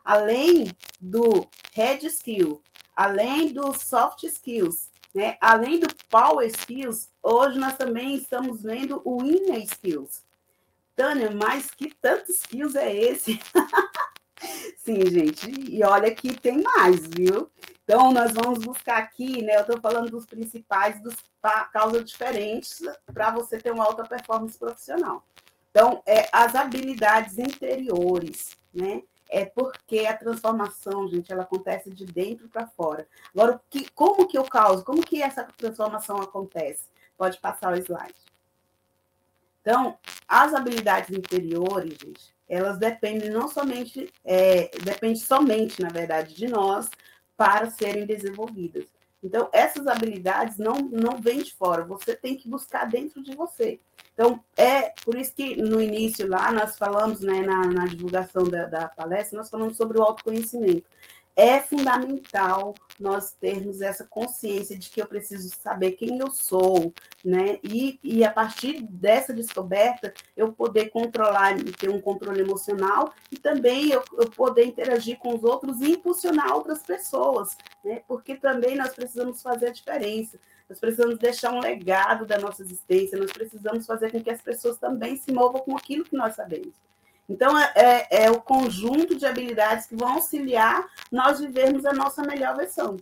Além 0.01 0.71
do 0.97 1.45
head 1.73 2.07
skill, 2.07 2.61
além 2.95 3.51
dos 3.51 3.81
soft 3.81 4.23
skills, 4.23 4.89
né? 5.13 5.35
além 5.41 5.81
do 5.81 5.93
power 6.09 6.47
skills, 6.47 7.09
hoje 7.21 7.59
nós 7.59 7.75
também 7.75 8.15
estamos 8.15 8.63
vendo 8.63 9.01
o 9.03 9.25
inner 9.25 9.61
skills. 9.63 10.23
Tânia, 10.95 11.31
mas 11.31 11.71
que 11.71 11.93
tantos 11.95 12.37
skills 12.37 12.75
é 12.75 12.95
esse? 12.95 13.41
Sim, 14.77 15.05
gente, 15.07 15.49
e 15.69 15.83
olha 15.83 16.13
que 16.13 16.39
tem 16.39 16.61
mais, 16.61 17.07
viu? 17.07 17.49
Então, 17.83 18.11
nós 18.11 18.33
vamos 18.33 18.59
buscar 18.59 18.97
aqui, 18.97 19.41
né? 19.41 19.55
Eu 19.57 19.61
estou 19.61 19.79
falando 19.81 20.09
dos 20.09 20.25
principais, 20.25 21.01
dos 21.01 21.15
causas 21.73 22.05
diferentes, 22.05 22.81
para 23.13 23.31
você 23.31 23.57
ter 23.57 23.71
uma 23.71 23.83
alta 23.83 24.03
performance 24.03 24.57
profissional. 24.57 25.23
Então, 25.71 26.01
é, 26.05 26.29
as 26.31 26.55
habilidades 26.55 27.37
interiores, 27.37 28.57
né? 28.73 29.03
É 29.29 29.45
porque 29.45 30.07
a 30.07 30.17
transformação, 30.17 31.07
gente, 31.07 31.31
ela 31.31 31.43
acontece 31.43 31.91
de 31.91 32.05
dentro 32.05 32.49
para 32.49 32.65
fora. 32.65 33.07
Agora, 33.33 33.61
que, 33.69 33.89
como 33.91 34.27
que 34.27 34.37
eu 34.37 34.43
causo? 34.43 34.83
Como 34.83 35.05
que 35.05 35.21
essa 35.21 35.43
transformação 35.55 36.17
acontece? 36.17 36.85
Pode 37.15 37.39
passar 37.39 37.73
o 37.73 37.77
slide. 37.77 38.15
Então, 39.61 39.99
as 40.27 40.53
habilidades 40.53 41.15
interiores, 41.15 41.97
gente, 42.01 42.35
elas 42.49 42.77
dependem 42.77 43.29
não 43.29 43.47
somente, 43.47 44.11
é, 44.25 44.71
depende 44.83 45.19
somente, 45.19 45.81
na 45.81 45.89
verdade, 45.89 46.33
de 46.33 46.47
nós 46.47 46.89
para 47.37 47.69
serem 47.69 48.05
desenvolvidas. 48.05 48.85
Então, 49.21 49.49
essas 49.51 49.85
habilidades 49.85 50.57
não, 50.57 50.75
não 50.75 51.21
vêm 51.21 51.43
de 51.43 51.53
fora, 51.53 51.85
você 51.85 52.15
tem 52.15 52.35
que 52.35 52.49
buscar 52.49 52.85
dentro 52.85 53.21
de 53.21 53.35
você. 53.35 53.79
Então, 54.13 54.43
é 54.57 54.93
por 55.03 55.15
isso 55.15 55.33
que 55.33 55.55
no 55.61 55.81
início 55.81 56.27
lá 56.27 56.51
nós 56.51 56.77
falamos, 56.77 57.21
né, 57.21 57.41
na, 57.41 57.65
na 57.67 57.85
divulgação 57.85 58.43
da, 58.43 58.65
da 58.65 58.87
palestra, 58.87 59.37
nós 59.37 59.49
falamos 59.49 59.77
sobre 59.77 59.99
o 59.99 60.03
autoconhecimento 60.03 60.85
é 61.39 61.61
fundamental 61.61 62.75
nós 62.99 63.31
termos 63.31 63.79
essa 63.79 64.03
consciência 64.03 64.77
de 64.77 64.89
que 64.89 65.01
eu 65.01 65.05
preciso 65.05 65.49
saber 65.55 65.93
quem 65.93 66.19
eu 66.19 66.29
sou, 66.31 66.93
né? 67.23 67.59
E, 67.63 67.97
e 68.03 68.25
a 68.25 68.29
partir 68.29 68.81
dessa 68.81 69.33
descoberta, 69.33 70.13
eu 70.35 70.51
poder 70.51 70.89
controlar, 70.89 71.55
ter 71.79 71.89
um 71.89 72.01
controle 72.01 72.41
emocional 72.41 73.13
e 73.31 73.37
também 73.37 73.89
eu, 73.89 74.03
eu 74.17 74.29
poder 74.29 74.65
interagir 74.65 75.17
com 75.17 75.33
os 75.33 75.41
outros 75.45 75.79
e 75.79 75.91
impulsionar 75.91 76.53
outras 76.53 76.83
pessoas, 76.83 77.57
né? 77.85 78.01
Porque 78.05 78.35
também 78.35 78.75
nós 78.75 78.93
precisamos 78.93 79.41
fazer 79.41 79.67
a 79.67 79.71
diferença. 79.71 80.37
Nós 80.67 80.77
precisamos 80.77 81.17
deixar 81.17 81.53
um 81.53 81.61
legado 81.61 82.25
da 82.25 82.37
nossa 82.37 82.61
existência, 82.61 83.17
nós 83.17 83.31
precisamos 83.31 83.85
fazer 83.85 84.11
com 84.11 84.21
que 84.21 84.29
as 84.29 84.41
pessoas 84.41 84.77
também 84.77 85.15
se 85.15 85.31
movam 85.31 85.61
com 85.61 85.77
aquilo 85.77 86.03
que 86.03 86.17
nós 86.17 86.35
sabemos. 86.35 86.73
Então, 87.29 87.57
é, 87.57 87.71
é, 87.75 88.23
é 88.25 88.31
o 88.31 88.41
conjunto 88.41 89.15
de 89.15 89.25
habilidades 89.25 89.85
que 89.85 89.95
vão 89.95 90.13
auxiliar 90.13 90.89
nós 91.11 91.39
vivermos 91.39 91.85
a 91.85 91.93
nossa 91.93 92.23
melhor 92.23 92.57
versão, 92.57 92.97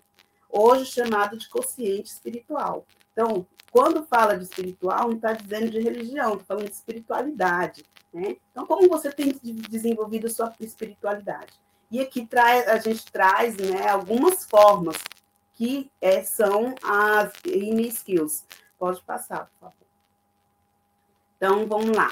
hoje 0.50 0.92
chamado 0.92 1.38
de 1.38 1.48
consciente 1.48 2.10
espiritual. 2.10 2.86
Então, 3.14 3.48
quando 3.72 4.06
fala 4.06 4.38
de 4.38 4.44
espiritual, 4.44 5.08
não 5.08 5.16
está 5.16 5.32
dizendo 5.32 5.72
de 5.72 5.80
religião, 5.80 6.34
está 6.34 6.46
falando 6.46 6.68
de 6.68 6.74
espiritualidade. 6.74 7.86
Né? 8.14 8.36
Então, 8.52 8.66
como 8.66 8.90
você 8.90 9.12
tem 9.12 9.32
desenvolvido 9.70 10.28
a 10.28 10.30
sua 10.30 10.54
espiritualidade? 10.60 11.54
E 11.90 12.02
aqui 12.02 12.28
a 12.36 12.78
gente 12.80 13.06
traz 13.06 13.56
né, 13.56 13.88
algumas 13.88 14.46
formas 14.46 14.98
que 15.54 15.90
é, 16.02 16.22
são 16.22 16.76
as 16.84 17.32
inner 17.46 17.88
skills. 17.88 18.46
Pode 18.78 19.02
passar, 19.04 19.46
por 19.46 19.60
favor. 19.60 19.88
Então, 21.38 21.66
vamos 21.66 21.96
lá. 21.96 22.12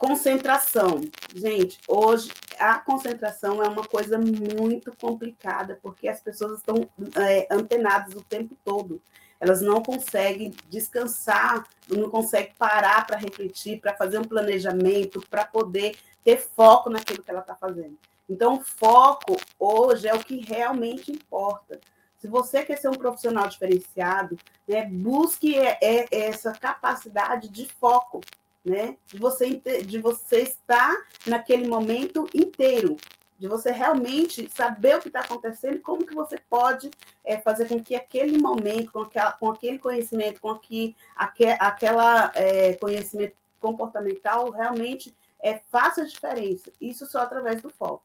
Concentração. 0.00 1.02
Gente, 1.34 1.78
hoje 1.86 2.32
a 2.58 2.78
concentração 2.78 3.62
é 3.62 3.68
uma 3.68 3.86
coisa 3.86 4.16
muito 4.18 4.96
complicada, 4.96 5.78
porque 5.82 6.08
as 6.08 6.22
pessoas 6.22 6.58
estão 6.58 6.88
é, 7.14 7.46
antenadas 7.50 8.14
o 8.14 8.22
tempo 8.22 8.56
todo. 8.64 9.02
Elas 9.38 9.60
não 9.60 9.82
conseguem 9.82 10.54
descansar, 10.70 11.66
não 11.86 12.08
conseguem 12.08 12.54
parar 12.58 13.06
para 13.06 13.18
refletir, 13.18 13.78
para 13.78 13.94
fazer 13.94 14.18
um 14.18 14.24
planejamento, 14.24 15.22
para 15.28 15.44
poder 15.44 15.98
ter 16.24 16.38
foco 16.38 16.88
naquilo 16.88 17.22
que 17.22 17.30
ela 17.30 17.40
está 17.40 17.54
fazendo. 17.54 17.98
Então, 18.26 18.58
foco 18.58 19.36
hoje 19.58 20.08
é 20.08 20.14
o 20.14 20.24
que 20.24 20.40
realmente 20.40 21.12
importa. 21.12 21.78
Se 22.16 22.26
você 22.26 22.64
quer 22.64 22.78
ser 22.78 22.88
um 22.88 22.96
profissional 22.96 23.48
diferenciado, 23.48 24.38
né, 24.66 24.86
busque 24.86 25.58
é, 25.58 25.76
é, 25.82 26.06
essa 26.10 26.52
capacidade 26.52 27.50
de 27.50 27.66
foco 27.66 28.22
né? 28.64 28.96
De 29.06 29.18
você, 29.18 29.60
de 29.84 29.98
você 29.98 30.42
estar 30.42 30.96
naquele 31.26 31.66
momento 31.66 32.26
inteiro, 32.34 32.96
de 33.38 33.48
você 33.48 33.70
realmente 33.70 34.50
saber 34.54 34.96
o 34.96 35.00
que 35.00 35.08
está 35.08 35.20
acontecendo 35.20 35.80
como 35.80 36.06
que 36.06 36.14
você 36.14 36.36
pode 36.50 36.90
é, 37.24 37.38
fazer 37.38 37.68
com 37.68 37.82
que 37.82 37.94
aquele 37.94 38.36
momento, 38.36 38.92
com, 38.92 39.00
aquela, 39.00 39.32
com 39.32 39.50
aquele 39.50 39.78
conhecimento, 39.78 40.40
com 40.40 40.54
que 40.58 40.94
aque, 41.16 41.46
aquela 41.58 42.30
é, 42.34 42.74
conhecimento 42.74 43.34
comportamental 43.58 44.50
realmente 44.50 45.16
é, 45.42 45.58
faça 45.70 46.02
a 46.02 46.06
diferença. 46.06 46.70
Isso 46.78 47.06
só 47.06 47.20
através 47.20 47.62
do 47.62 47.70
foco. 47.70 48.04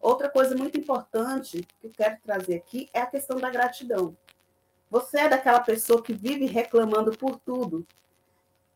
Outra 0.00 0.28
coisa 0.28 0.54
muito 0.54 0.78
importante 0.78 1.66
que 1.80 1.86
eu 1.86 1.90
quero 1.90 2.18
trazer 2.22 2.56
aqui 2.56 2.88
é 2.92 3.00
a 3.00 3.06
questão 3.06 3.38
da 3.38 3.50
gratidão. 3.50 4.16
Você 4.90 5.20
é 5.20 5.28
daquela 5.28 5.60
pessoa 5.60 6.02
que 6.02 6.12
vive 6.12 6.46
reclamando 6.46 7.16
por 7.16 7.38
tudo, 7.40 7.86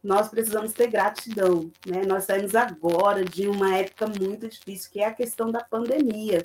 nós 0.02 0.28
precisamos 0.28 0.72
ter 0.72 0.88
gratidão. 0.88 1.70
Né? 1.86 2.02
Nós 2.04 2.24
saímos 2.24 2.54
agora 2.54 3.24
de 3.24 3.46
uma 3.46 3.76
época 3.76 4.06
muito 4.06 4.48
difícil, 4.48 4.90
que 4.90 5.00
é 5.00 5.06
a 5.06 5.14
questão 5.14 5.50
da 5.50 5.62
pandemia. 5.62 6.44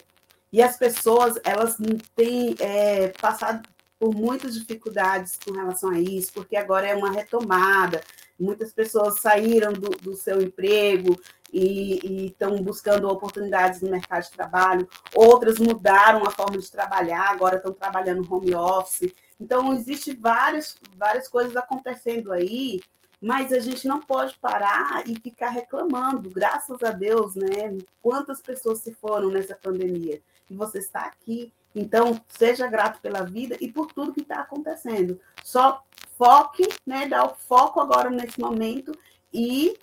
E 0.52 0.62
as 0.62 0.78
pessoas, 0.78 1.40
elas 1.44 1.76
têm 2.16 2.56
é, 2.60 3.10
passado 3.20 3.68
por 4.00 4.14
muitas 4.14 4.54
dificuldades 4.54 5.40
com 5.44 5.52
relação 5.52 5.90
a 5.90 6.00
isso, 6.00 6.32
porque 6.34 6.56
agora 6.56 6.88
é 6.88 6.96
uma 6.96 7.12
retomada. 7.12 8.02
Muitas 8.40 8.72
pessoas 8.72 9.20
saíram 9.20 9.74
do, 9.74 9.90
do 9.90 10.16
seu 10.16 10.40
emprego 10.40 11.20
e 11.52 12.28
estão 12.28 12.56
buscando 12.58 13.10
oportunidades 13.10 13.82
no 13.82 13.90
mercado 13.90 14.24
de 14.24 14.32
trabalho. 14.32 14.88
Outras 15.16 15.58
mudaram 15.58 16.24
a 16.26 16.30
forma 16.30 16.60
de 16.60 16.70
trabalhar, 16.70 17.32
agora 17.32 17.58
estão 17.58 17.74
trabalhando 17.74 18.32
home 18.32 18.54
office. 18.54 19.12
Então, 19.40 19.74
existe 19.74 20.16
várias, 20.16 20.76
várias 20.96 21.28
coisas 21.28 21.56
acontecendo 21.56 22.32
aí 22.32 22.80
mas 23.22 23.52
a 23.52 23.60
gente 23.60 23.88
não 23.88 24.00
pode 24.00 24.38
parar 24.38 25.04
e 25.08 25.16
ficar 25.20 25.50
reclamando. 25.50 26.30
Graças 26.30 26.82
a 26.84 26.92
Deus, 26.92 27.36
né? 27.36 27.78
Quantas 28.02 28.42
pessoas 28.42 28.80
se 28.80 28.94
foram 28.94 29.30
nessa 29.30 29.56
pandemia 29.56 30.22
e 30.50 30.56
você 30.56 30.80
está 30.80 31.02
aqui. 31.02 31.52
Então, 31.76 32.20
seja 32.30 32.68
grato 32.68 33.00
pela 33.02 33.24
vida 33.24 33.58
e 33.60 33.72
por 33.72 33.92
tudo 33.92 34.14
que 34.14 34.22
está 34.22 34.42
acontecendo. 34.42 35.20
Só 35.44 35.84
foque, 36.18 36.68
né? 36.86 37.08
Dá 37.08 37.26
o 37.26 37.36
foco 37.36 37.80
agora 37.80 38.10
nesse 38.10 38.40
momento 38.40 38.92
e 39.34 39.78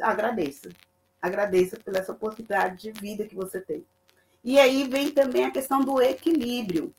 agradeça. 0.00 0.70
Agradeça 1.20 1.76
pela 1.78 1.98
essa 1.98 2.12
oportunidade 2.12 2.82
de 2.82 2.92
vida 2.92 3.26
que 3.26 3.34
você 3.34 3.60
tem. 3.60 3.84
E 4.44 4.58
aí 4.60 4.86
vem 4.86 5.10
também 5.10 5.44
a 5.44 5.50
questão 5.50 5.80
do 5.80 6.00
equilíbrio. 6.00 6.94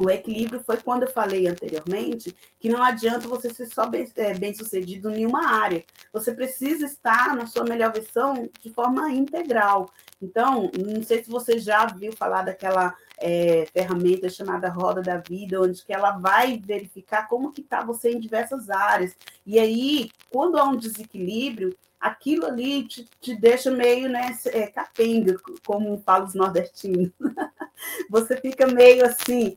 O 0.00 0.08
equilíbrio 0.08 0.62
foi 0.64 0.78
quando 0.78 1.02
eu 1.02 1.10
falei 1.10 1.46
anteriormente 1.46 2.34
que 2.58 2.70
não 2.70 2.82
adianta 2.82 3.28
você 3.28 3.52
ser 3.52 3.66
só 3.66 3.86
bem, 3.86 4.10
é, 4.16 4.32
bem 4.32 4.54
sucedido 4.54 5.10
em 5.10 5.16
nenhuma 5.16 5.46
área. 5.46 5.84
Você 6.10 6.32
precisa 6.32 6.86
estar 6.86 7.36
na 7.36 7.44
sua 7.44 7.64
melhor 7.64 7.92
versão 7.92 8.48
de 8.62 8.70
forma 8.70 9.10
integral. 9.10 9.90
Então, 10.22 10.70
não 10.74 11.02
sei 11.02 11.22
se 11.22 11.28
você 11.28 11.58
já 11.58 11.84
viu 11.84 12.12
falar 12.12 12.44
daquela 12.44 12.94
é, 13.18 13.66
ferramenta 13.74 14.30
chamada 14.30 14.70
Roda 14.70 15.02
da 15.02 15.18
Vida, 15.18 15.60
onde 15.60 15.84
que 15.84 15.92
ela 15.92 16.12
vai 16.12 16.58
verificar 16.58 17.28
como 17.28 17.52
que 17.52 17.60
está 17.60 17.84
você 17.84 18.10
em 18.10 18.20
diversas 18.20 18.70
áreas. 18.70 19.14
E 19.44 19.58
aí, 19.58 20.10
quando 20.30 20.56
há 20.56 20.64
um 20.64 20.76
desequilíbrio, 20.76 21.76
aquilo 22.00 22.46
ali 22.46 22.88
te, 22.88 23.06
te 23.20 23.36
deixa 23.36 23.70
meio 23.70 24.08
né, 24.08 24.34
é, 24.46 24.66
capenga, 24.66 25.36
como 25.66 25.98
falam 25.98 26.26
os 26.26 26.34
nordestinos. 26.34 27.10
você 28.08 28.36
fica 28.36 28.66
meio 28.66 29.04
assim, 29.04 29.56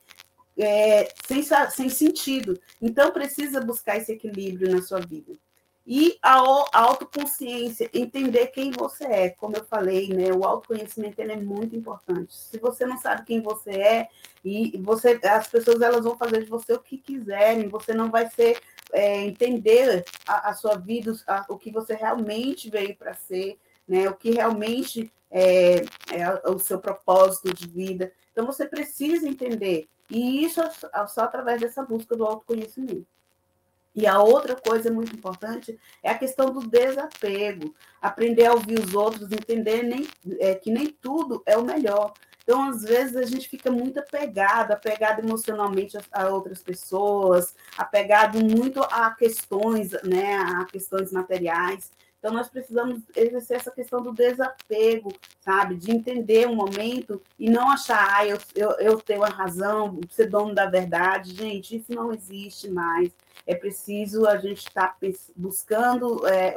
é, 0.58 1.10
sem, 1.26 1.44
sem 1.72 1.90
sentido. 1.90 2.60
Então, 2.82 3.12
precisa 3.12 3.62
buscar 3.62 3.98
esse 3.98 4.12
equilíbrio 4.12 4.76
na 4.76 4.82
sua 4.82 5.00
vida. 5.00 5.34
E 5.86 6.18
a, 6.22 6.38
a 6.38 6.80
autoconsciência, 6.80 7.90
entender 7.94 8.48
quem 8.48 8.72
você 8.72 9.04
é. 9.04 9.30
Como 9.30 9.58
eu 9.58 9.66
falei, 9.66 10.08
né, 10.08 10.32
o 10.32 10.46
autoconhecimento 10.46 11.22
é 11.22 11.36
muito 11.36 11.76
importante. 11.76 12.34
Se 12.34 12.58
você 12.58 12.86
não 12.86 12.98
sabe 12.98 13.26
quem 13.26 13.42
você 13.42 13.72
é, 13.72 14.08
e 14.46 14.78
você, 14.82 15.20
as 15.24 15.48
pessoas 15.48 15.82
elas 15.82 16.06
vão 16.06 16.18
fazer 16.18 16.44
de 16.44 16.50
você 16.50 16.74
o 16.74 16.80
que 16.80 16.98
quiserem, 16.98 17.68
você 17.68 17.94
não 17.94 18.10
vai 18.10 18.30
ser 18.30 18.60
é, 18.94 19.26
entender 19.26 20.06
a, 20.26 20.52
a, 20.52 20.54
sua 20.54 20.78
vida, 20.78 21.14
a, 21.28 21.46
o 21.50 21.58
que 21.58 21.70
você 21.70 21.96
realmente 21.96 22.70
veio 22.70 22.96
para 22.96 23.14
ser, 23.14 23.58
né, 23.86 24.10
o 24.10 24.16
que 24.16 24.32
realmente 24.32 25.12
é, 25.30 25.82
é 26.12 26.50
o 26.50 26.60
seu 26.60 26.80
propósito 26.80 27.54
de 27.54 27.68
vida. 27.68 28.14
Então, 28.32 28.46
você 28.46 28.66
precisa 28.66 29.28
entender 29.28 29.90
e 30.14 30.46
isso 30.46 30.62
é 30.62 31.08
só 31.08 31.22
através 31.22 31.60
dessa 31.60 31.84
busca 31.84 32.16
do 32.16 32.24
autoconhecimento. 32.24 33.08
E 33.96 34.08
a 34.08 34.20
outra 34.22 34.56
coisa 34.56 34.92
muito 34.92 35.16
importante 35.16 35.80
é 36.02 36.10
a 36.10 36.18
questão 36.18 36.52
do 36.52 36.68
desapego. 36.68 37.76
Aprender 38.02 38.46
a 38.46 38.54
ouvir 38.54 38.80
os 38.80 38.94
outros, 38.94 39.32
entender 39.32 39.84
nem, 39.84 40.08
é, 40.40 40.56
que 40.56 40.72
nem 40.72 40.88
tudo 40.88 41.44
é 41.46 41.58
o 41.58 41.64
melhor. 41.64 42.14
Então, 42.44 42.70
às 42.70 42.84
vezes, 42.84 43.16
a 43.16 43.24
gente 43.24 43.48
fica 43.48 43.72
muito 43.72 44.00
apegado, 44.00 44.72
apegado 44.72 45.20
emocionalmente 45.20 45.98
a, 46.12 46.28
outras 46.28 46.62
pessoas, 46.62 47.56
apegado 47.78 48.44
muito 48.44 48.82
a 48.84 49.12
questões, 49.12 49.92
né, 50.04 50.36
a 50.36 50.66
questões 50.66 51.12
materiais. 51.12 51.92
Então, 52.24 52.34
nós 52.34 52.48
precisamos 52.48 53.02
exercer 53.18 53.58
essa 53.58 53.70
questão 53.70 54.02
do 54.02 54.14
desapego, 54.14 55.12
sabe? 55.42 55.76
De 55.76 55.92
entender 55.92 56.48
o 56.48 56.56
momento 56.56 57.22
e 57.38 57.50
não 57.50 57.70
achar, 57.70 58.16
ah, 58.16 58.26
eu, 58.26 58.38
eu, 58.56 58.72
eu 58.80 58.98
tenho 58.98 59.26
a 59.26 59.28
razão, 59.28 60.00
ser 60.10 60.30
dono 60.30 60.56
da 60.56 60.66
verdade. 60.66 61.36
Gente, 61.36 61.76
isso 61.76 61.94
não 61.94 62.14
existe 62.14 62.70
mais. 62.70 63.12
É 63.46 63.54
preciso 63.54 64.26
a 64.26 64.38
gente 64.38 64.60
estar 64.60 64.98
tá 64.98 65.08
buscando 65.36 66.26
é, 66.26 66.56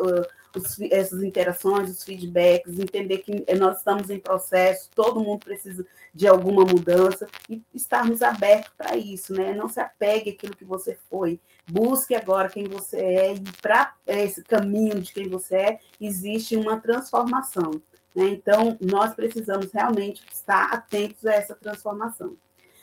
os, 0.55 0.81
essas 0.83 1.21
interações, 1.21 1.91
os 1.91 2.05
feedbacks, 2.05 2.79
entender 2.79 3.19
que 3.19 3.45
nós 3.57 3.79
estamos 3.79 4.09
em 4.09 4.21
processo, 4.21 4.89
todo 4.95 5.19
mundo 5.19 5.45
precisa 5.45 5.85
de 6.15 6.29
alguma 6.29 6.65
mudança 6.65 7.27
e 7.51 7.61
estarmos 7.75 8.23
abertos 8.23 8.73
para 8.79 8.97
isso, 8.97 9.33
né? 9.35 9.53
Não 9.53 9.69
se 9.69 9.81
apegue 9.81 10.31
àquilo 10.31 10.57
que 10.57 10.65
você 10.65 10.97
foi, 11.11 11.41
busque 11.71 12.15
agora 12.15 12.49
quem 12.49 12.65
você 12.65 12.97
é 12.97 13.35
e 13.35 13.41
para 13.61 13.95
esse 14.07 14.43
caminho 14.43 15.01
de 15.01 15.13
quem 15.13 15.29
você 15.29 15.57
é 15.57 15.81
existe 16.01 16.57
uma 16.57 16.81
transformação. 16.81 17.83
Né? 18.15 18.29
Então, 18.29 18.77
nós 18.81 19.15
precisamos 19.15 19.73
realmente 19.73 20.23
estar 20.33 20.73
atentos 20.73 21.27
a 21.27 21.35
essa 21.35 21.55
transformação. 21.55 22.37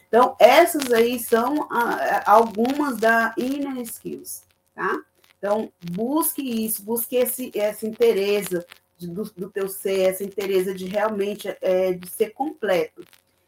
Então, 0.08 0.36
essas 0.40 0.92
aí 0.94 1.18
são 1.18 1.68
algumas 2.26 2.98
da 2.98 3.34
inner 3.36 3.82
skills, 3.82 4.44
tá? 4.76 5.02
Então, 5.40 5.74
busque 5.92 6.42
isso, 6.42 6.84
busque 6.84 7.16
esse, 7.16 7.52
essa 7.56 7.88
interesse 7.88 8.64
do, 9.00 9.24
do 9.24 9.50
teu 9.50 9.68
ser, 9.68 10.02
essa 10.02 10.24
interesse 10.24 10.74
de 10.74 10.86
realmente 10.86 11.58
é, 11.60 11.94
de 11.94 12.08
ser 12.10 12.30
completo. 12.30 13.04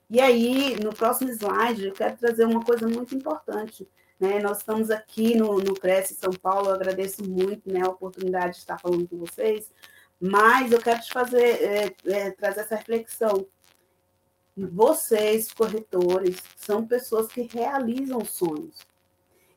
E 0.09 0.19
aí, 0.19 0.75
no 0.83 0.93
próximo 0.93 1.29
slide, 1.29 1.85
eu 1.85 1.93
quero 1.93 2.17
trazer 2.17 2.45
uma 2.45 2.63
coisa 2.63 2.87
muito 2.87 3.15
importante. 3.15 3.87
Né? 4.19 4.39
Nós 4.39 4.57
estamos 4.57 4.89
aqui 4.89 5.35
no, 5.35 5.57
no 5.59 5.73
Cresce 5.73 6.15
São 6.15 6.31
Paulo, 6.31 6.69
eu 6.69 6.75
agradeço 6.75 7.27
muito 7.27 7.71
né, 7.71 7.81
a 7.81 7.89
oportunidade 7.89 8.53
de 8.53 8.59
estar 8.59 8.79
falando 8.79 9.07
com 9.07 9.17
vocês, 9.17 9.71
mas 10.19 10.71
eu 10.71 10.81
quero 10.81 11.01
te 11.01 11.11
fazer, 11.11 11.43
é, 11.43 11.95
é, 12.05 12.31
trazer 12.31 12.61
essa 12.61 12.75
reflexão. 12.75 13.45
Vocês, 14.55 15.51
corretores, 15.51 16.41
são 16.55 16.87
pessoas 16.87 17.27
que 17.27 17.41
realizam 17.41 18.23
sonhos. 18.23 18.77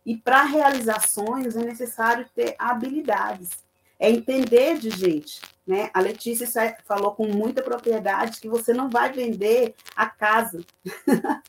E 0.04 0.16
para 0.16 0.42
realizar 0.42 1.06
sonhos 1.06 1.56
é 1.56 1.62
necessário 1.62 2.26
ter 2.34 2.56
habilidades, 2.58 3.50
é 3.98 4.10
entender 4.10 4.78
de 4.78 4.90
gente. 4.90 5.40
Né? 5.66 5.90
A 5.92 6.00
Letícia 6.00 6.48
falou 6.86 7.14
com 7.14 7.26
muita 7.26 7.62
propriedade 7.62 8.40
que 8.40 8.48
você 8.48 8.72
não 8.72 8.88
vai 8.88 9.12
vender 9.12 9.74
a 9.94 10.06
casa, 10.06 10.64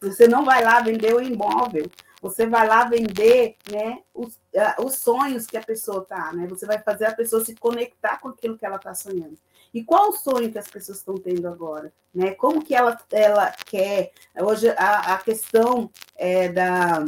você 0.00 0.26
não 0.26 0.44
vai 0.44 0.64
lá 0.64 0.80
vender 0.80 1.14
o 1.14 1.20
imóvel, 1.20 1.90
você 2.30 2.46
vai 2.46 2.66
lá 2.66 2.84
vender 2.84 3.56
né, 3.70 4.02
os, 4.14 4.38
os 4.78 4.96
sonhos 4.96 5.46
que 5.46 5.56
a 5.56 5.62
pessoa 5.62 6.02
está, 6.02 6.32
né? 6.32 6.46
Você 6.46 6.66
vai 6.66 6.78
fazer 6.78 7.06
a 7.06 7.14
pessoa 7.14 7.44
se 7.44 7.54
conectar 7.54 8.18
com 8.18 8.28
aquilo 8.28 8.58
que 8.58 8.66
ela 8.66 8.76
está 8.76 8.94
sonhando. 8.94 9.38
E 9.72 9.84
qual 9.84 10.08
o 10.08 10.16
sonho 10.16 10.50
que 10.50 10.58
as 10.58 10.68
pessoas 10.68 10.98
estão 10.98 11.16
tendo 11.16 11.46
agora? 11.46 11.92
Né? 12.14 12.32
Como 12.32 12.64
que 12.64 12.74
ela, 12.74 12.98
ela 13.12 13.52
quer? 13.66 14.10
Hoje 14.40 14.70
a, 14.70 15.14
a 15.14 15.18
questão 15.18 15.90
é, 16.16 16.48
da 16.48 17.04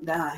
da, 0.00 0.34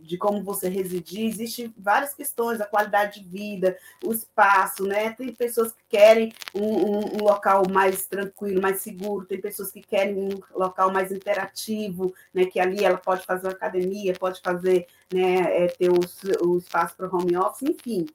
de 0.00 0.16
como 0.16 0.42
você 0.42 0.68
residir, 0.68 1.26
existem 1.26 1.72
várias 1.76 2.14
questões, 2.14 2.60
a 2.60 2.66
qualidade 2.66 3.20
de 3.20 3.28
vida, 3.28 3.76
o 4.02 4.12
espaço, 4.12 4.84
né? 4.86 5.10
Tem 5.10 5.32
pessoas 5.32 5.72
que 5.72 5.82
querem 5.88 6.32
um, 6.54 6.64
um, 6.64 6.98
um, 7.14 7.24
local 7.24 7.64
mais 7.70 8.06
tranquilo, 8.06 8.62
mais 8.62 8.80
seguro, 8.80 9.26
tem 9.26 9.40
pessoas 9.40 9.70
que 9.70 9.80
querem 9.80 10.16
um 10.16 10.40
local 10.54 10.92
mais 10.92 11.12
interativo, 11.12 12.14
né? 12.32 12.46
Que 12.46 12.58
ali 12.58 12.84
ela 12.84 12.98
pode 12.98 13.24
fazer 13.24 13.46
uma 13.46 13.52
academia, 13.52 14.14
pode 14.14 14.40
fazer, 14.40 14.86
né? 15.12 15.64
É, 15.64 15.66
ter 15.68 15.90
o, 15.90 16.00
o 16.46 16.58
espaço 16.58 16.96
para 16.96 17.14
home 17.14 17.36
office, 17.36 17.68
enfim. 17.68 18.06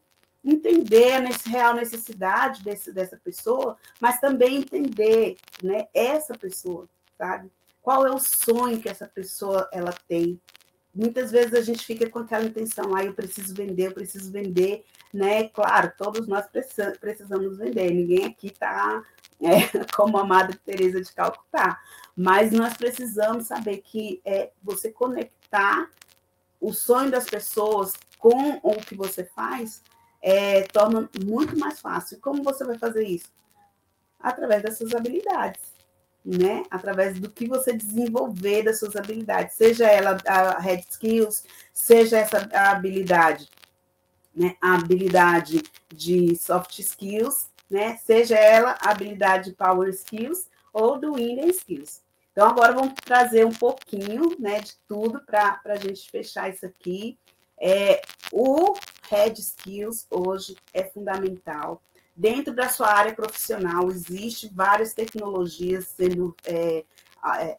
Entender 0.44 1.14
a 1.14 1.50
real 1.50 1.74
necessidade 1.74 2.64
desse, 2.64 2.92
dessa 2.92 3.18
pessoa, 3.18 3.78
mas 4.00 4.20
também 4.20 4.58
entender, 4.58 5.38
né? 5.62 5.88
Essa 5.94 6.34
pessoa, 6.38 6.88
sabe? 7.18 7.52
Qual 7.82 8.06
é 8.06 8.12
o 8.12 8.20
sonho 8.20 8.82
que 8.82 8.90
essa 8.90 9.08
pessoa 9.08 9.70
ela 9.72 9.94
tem, 10.10 10.38
muitas 10.98 11.32
vezes 11.32 11.54
a 11.54 11.62
gente 11.62 11.86
fica 11.86 12.10
com 12.10 12.20
aquela 12.20 12.46
intenção, 12.46 12.96
ah, 12.96 13.06
eu 13.06 13.14
preciso 13.14 13.54
vender, 13.54 13.88
eu 13.88 13.94
preciso 13.94 14.32
vender, 14.32 14.84
né? 15.14 15.48
Claro, 15.50 15.94
todos 15.96 16.28
nós 16.28 16.46
precisamos 17.00 17.58
vender, 17.58 17.92
ninguém 17.92 18.26
aqui 18.26 18.48
está 18.48 19.04
é, 19.40 19.86
como 19.96 20.18
a 20.18 20.26
Madre 20.26 20.58
Teresa 20.58 21.00
de 21.00 21.14
Calcutá, 21.14 21.80
mas 22.16 22.52
nós 22.52 22.76
precisamos 22.76 23.46
saber 23.46 23.78
que 23.78 24.20
é 24.26 24.52
você 24.64 24.92
conectar 24.92 25.88
o 26.60 26.74
sonho 26.74 27.12
das 27.12 27.26
pessoas 27.26 27.94
com 28.18 28.60
o 28.64 28.78
que 28.78 28.96
você 28.96 29.24
faz 29.24 29.84
é, 30.20 30.64
torna 30.64 31.08
muito 31.24 31.56
mais 31.58 31.80
fácil. 31.80 32.20
Como 32.20 32.44
você 32.44 32.66
vai 32.66 32.80
fazer 32.80 33.04
isso? 33.04 33.32
Através 34.20 34.64
das 34.64 34.80
suas 34.80 34.96
habilidades 34.96 35.77
né? 36.28 36.64
Através 36.70 37.18
do 37.18 37.30
que 37.30 37.48
você 37.48 37.72
desenvolver 37.72 38.64
das 38.64 38.80
suas 38.80 38.98
habilidades, 38.98 39.56
seja 39.56 39.88
ela 39.88 40.18
a 40.28 40.60
hard 40.60 40.84
skills, 40.90 41.46
seja 41.72 42.18
essa 42.18 42.50
a 42.52 42.72
habilidade, 42.72 43.50
né? 44.36 44.58
A 44.62 44.76
habilidade 44.76 45.64
de 45.88 46.36
soft 46.36 46.78
skills, 46.80 47.50
né? 47.70 47.96
Seja 48.04 48.36
ela 48.36 48.78
a 48.82 48.92
habilidade 48.92 49.54
power 49.54 49.88
skills 49.90 50.50
ou 50.74 51.00
do 51.00 51.18
inner 51.18 51.48
skills. 51.48 52.02
Então, 52.34 52.50
agora 52.50 52.74
vamos 52.74 52.94
trazer 53.04 53.46
um 53.46 53.54
pouquinho 53.54 54.36
né, 54.38 54.60
de 54.60 54.74
tudo 54.88 55.20
para 55.22 55.60
a 55.66 55.76
gente 55.76 56.12
fechar 56.12 56.54
isso 56.54 56.68
aqui. 56.68 57.18
É, 57.60 58.00
o 58.32 58.76
Head 59.10 59.42
Skills 59.42 60.06
hoje 60.12 60.56
é 60.72 60.84
fundamental. 60.84 61.82
Dentro 62.18 62.52
da 62.52 62.68
sua 62.68 62.92
área 62.92 63.14
profissional, 63.14 63.92
existe 63.92 64.50
várias 64.52 64.92
tecnologias 64.92 65.86
sendo 65.86 66.36
é, 66.46 66.84
é, 67.38 67.58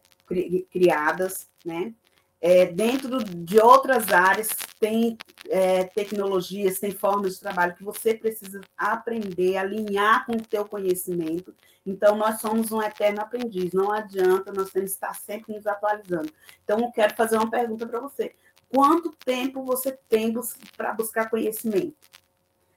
criadas, 0.69 1.49
né? 1.65 1.95
É, 2.41 2.67
dentro 2.67 3.23
de 3.23 3.61
outras 3.61 4.13
áreas, 4.13 4.49
tem 4.81 5.17
é, 5.49 5.85
tecnologias, 5.85 6.81
tem 6.81 6.91
formas 6.91 7.35
de 7.35 7.41
trabalho 7.41 7.75
que 7.75 7.85
você 7.85 8.15
precisa 8.15 8.61
aprender, 8.77 9.57
alinhar 9.57 10.27
com 10.27 10.33
o 10.33 10.43
teu 10.43 10.65
conhecimento. 10.65 11.55
Então, 11.87 12.17
nós 12.17 12.41
somos 12.41 12.73
um 12.73 12.83
eterno 12.83 13.21
aprendiz, 13.21 13.73
não 13.73 13.93
adianta, 13.93 14.53
nós 14.53 14.71
temos 14.71 14.91
que 14.91 14.97
estar 14.97 15.15
sempre 15.15 15.55
nos 15.55 15.69
atualizando. 15.69 16.33
Então, 16.65 16.81
eu 16.81 16.91
quero 16.91 17.15
fazer 17.15 17.37
uma 17.37 17.51
pergunta 17.51 17.87
para 17.87 18.01
você. 18.01 18.35
Quanto 18.69 19.11
tempo 19.25 19.65
você 19.65 19.93
tem 20.09 20.35
para 20.77 20.93
buscar 20.93 21.31
conhecimento? 21.31 21.97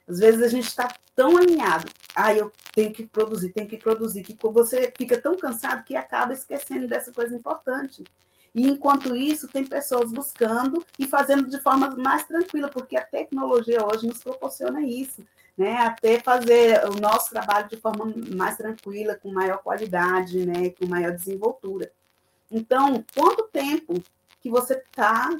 Às 0.08 0.18
vezes 0.18 0.42
a 0.42 0.48
gente 0.48 0.66
está 0.66 0.88
tão 1.14 1.36
alinhado, 1.36 1.88
ah, 2.14 2.34
eu 2.34 2.52
tenho 2.74 2.92
que 2.92 3.06
produzir, 3.06 3.50
tenho 3.50 3.68
que 3.68 3.76
produzir, 3.76 4.22
que 4.22 4.36
você 4.40 4.92
fica 4.96 5.20
tão 5.20 5.36
cansado 5.36 5.84
que 5.84 5.94
acaba 5.94 6.32
esquecendo 6.32 6.88
dessa 6.88 7.12
coisa 7.12 7.34
importante. 7.34 8.04
E 8.54 8.68
enquanto 8.68 9.16
isso, 9.16 9.48
tem 9.48 9.64
pessoas 9.64 10.12
buscando 10.12 10.84
e 10.98 11.06
fazendo 11.06 11.48
de 11.48 11.58
forma 11.58 11.94
mais 11.96 12.24
tranquila, 12.24 12.68
porque 12.68 12.96
a 12.96 13.04
tecnologia 13.04 13.84
hoje 13.84 14.06
nos 14.06 14.22
proporciona 14.22 14.82
isso, 14.82 15.24
né? 15.56 15.76
Até 15.78 16.20
fazer 16.20 16.84
o 16.86 17.00
nosso 17.00 17.30
trabalho 17.30 17.68
de 17.68 17.76
forma 17.76 18.12
mais 18.34 18.56
tranquila, 18.56 19.14
com 19.14 19.32
maior 19.32 19.58
qualidade, 19.58 20.44
né? 20.44 20.70
Com 20.70 20.86
maior 20.86 21.12
desenvoltura. 21.12 21.90
Então, 22.50 23.02
quanto 23.14 23.44
tempo 23.44 24.02
que 24.40 24.50
você 24.50 24.82
tá, 24.92 25.30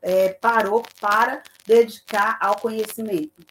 é, 0.00 0.28
parou 0.34 0.84
para 1.00 1.42
dedicar 1.66 2.38
ao 2.40 2.60
conhecimento? 2.60 3.44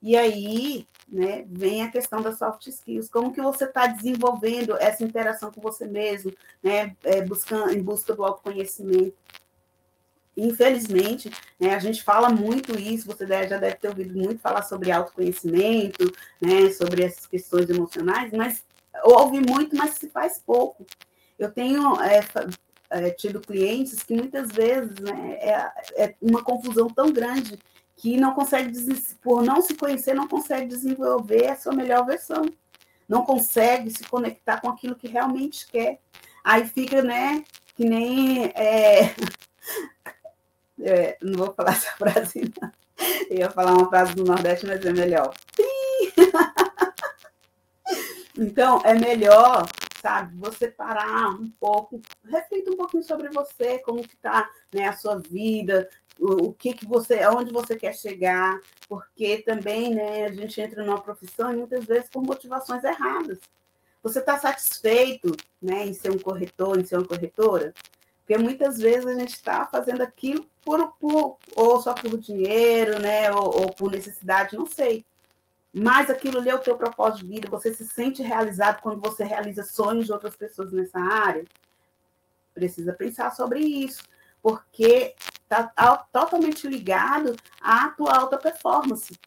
E 0.00 0.16
aí, 0.16 0.86
né, 1.08 1.44
vem 1.48 1.82
a 1.82 1.90
questão 1.90 2.22
das 2.22 2.38
soft 2.38 2.66
skills, 2.66 3.08
como 3.10 3.32
que 3.32 3.40
você 3.40 3.64
está 3.64 3.86
desenvolvendo 3.86 4.76
essa 4.76 5.02
interação 5.02 5.50
com 5.50 5.60
você 5.60 5.86
mesmo, 5.86 6.32
né, 6.62 6.96
é, 7.02 7.22
buscando, 7.22 7.72
em 7.72 7.82
busca 7.82 8.14
do 8.14 8.24
autoconhecimento. 8.24 9.16
Infelizmente, 10.36 11.32
né, 11.58 11.74
a 11.74 11.80
gente 11.80 12.04
fala 12.04 12.30
muito 12.30 12.78
isso, 12.78 13.06
você 13.06 13.26
já 13.26 13.58
deve 13.58 13.74
ter 13.74 13.88
ouvido 13.88 14.16
muito 14.16 14.40
falar 14.40 14.62
sobre 14.62 14.92
autoconhecimento, 14.92 16.12
né, 16.40 16.70
sobre 16.70 17.02
essas 17.02 17.26
questões 17.26 17.68
emocionais, 17.68 18.32
mas 18.32 18.62
ouve 19.02 19.40
muito, 19.40 19.76
mas 19.76 19.94
se 19.94 20.08
faz 20.08 20.38
pouco. 20.38 20.86
Eu 21.36 21.50
tenho 21.50 22.00
é, 22.00 22.20
é, 22.90 23.10
tido 23.10 23.40
clientes 23.40 24.02
que 24.04 24.14
muitas 24.14 24.52
vezes 24.52 24.96
né, 25.00 25.38
é, 25.40 26.04
é 26.04 26.14
uma 26.22 26.42
confusão 26.42 26.88
tão 26.88 27.12
grande 27.12 27.58
que 27.98 28.16
não 28.16 28.32
consegue, 28.32 28.72
por 29.20 29.42
não 29.42 29.60
se 29.60 29.74
conhecer, 29.74 30.14
não 30.14 30.28
consegue 30.28 30.66
desenvolver 30.66 31.48
a 31.48 31.56
sua 31.56 31.74
melhor 31.74 32.06
versão, 32.06 32.46
não 33.08 33.24
consegue 33.24 33.90
se 33.90 34.04
conectar 34.04 34.60
com 34.60 34.68
aquilo 34.68 34.94
que 34.94 35.08
realmente 35.08 35.66
quer. 35.66 36.00
Aí 36.44 36.66
fica, 36.66 37.02
né, 37.02 37.44
que 37.74 37.84
nem. 37.84 38.46
É... 38.54 39.14
É, 40.80 41.18
não 41.20 41.36
vou 41.36 41.52
falar 41.52 41.72
essa 41.72 41.90
frase, 41.96 42.52
não. 42.62 42.70
Eu 43.28 43.38
ia 43.38 43.50
falar 43.50 43.72
uma 43.72 43.88
frase 43.88 44.14
do 44.14 44.22
Nordeste, 44.22 44.64
mas 44.64 44.86
é 44.86 44.92
melhor. 44.92 45.34
então, 48.38 48.80
é 48.84 48.94
melhor 48.94 49.66
sabe? 50.00 50.36
Você 50.36 50.68
parar 50.68 51.30
um 51.30 51.50
pouco, 51.58 52.00
reflita 52.24 52.70
um 52.70 52.76
pouquinho 52.76 53.02
sobre 53.02 53.28
você, 53.30 53.80
como 53.80 54.06
que 54.06 54.14
está 54.14 54.48
né, 54.72 54.86
a 54.86 54.96
sua 54.96 55.18
vida, 55.18 55.90
o, 56.18 56.52
que, 56.52 56.74
que 56.74 56.86
você, 56.86 57.20
aonde 57.20 57.52
você 57.52 57.76
quer 57.76 57.94
chegar, 57.94 58.60
porque 58.88 59.38
também 59.38 59.94
né, 59.94 60.24
a 60.24 60.32
gente 60.32 60.60
entra 60.60 60.84
numa 60.84 61.00
profissão 61.00 61.52
e 61.52 61.56
muitas 61.56 61.84
vezes 61.84 62.10
por 62.10 62.22
motivações 62.22 62.82
erradas. 62.82 63.38
Você 64.02 64.18
está 64.18 64.38
satisfeito 64.38 65.36
né, 65.60 65.86
em 65.86 65.92
ser 65.92 66.10
um 66.10 66.18
corretor, 66.18 66.78
em 66.78 66.84
ser 66.84 66.96
uma 66.96 67.06
corretora? 67.06 67.72
Porque 68.18 68.36
muitas 68.36 68.78
vezes 68.78 69.06
a 69.06 69.14
gente 69.14 69.34
está 69.34 69.66
fazendo 69.66 70.02
aquilo 70.02 70.46
por, 70.62 70.92
por, 70.98 71.38
ou 71.54 71.80
só 71.80 71.94
por 71.94 72.18
dinheiro, 72.18 72.98
né, 72.98 73.32
ou, 73.32 73.62
ou 73.62 73.72
por 73.72 73.90
necessidade, 73.90 74.56
não 74.56 74.66
sei. 74.66 75.04
Mas 75.72 76.10
aquilo 76.10 76.38
ali 76.38 76.50
é 76.50 76.54
o 76.54 76.60
teu 76.60 76.76
propósito 76.76 77.24
de 77.24 77.32
vida, 77.32 77.48
você 77.48 77.72
se 77.72 77.86
sente 77.86 78.22
realizado 78.22 78.80
quando 78.80 79.00
você 79.00 79.24
realiza 79.24 79.62
sonhos 79.62 80.06
de 80.06 80.12
outras 80.12 80.34
pessoas 80.36 80.72
nessa 80.72 80.98
área. 80.98 81.44
Precisa 82.52 82.92
pensar 82.92 83.30
sobre 83.34 83.60
isso, 83.60 84.02
porque 84.42 85.14
está 85.48 85.96
totalmente 86.12 86.68
ligado 86.68 87.34
à 87.60 87.88
tua 87.88 88.14
alta 88.16 88.36
performance. 88.36 89.18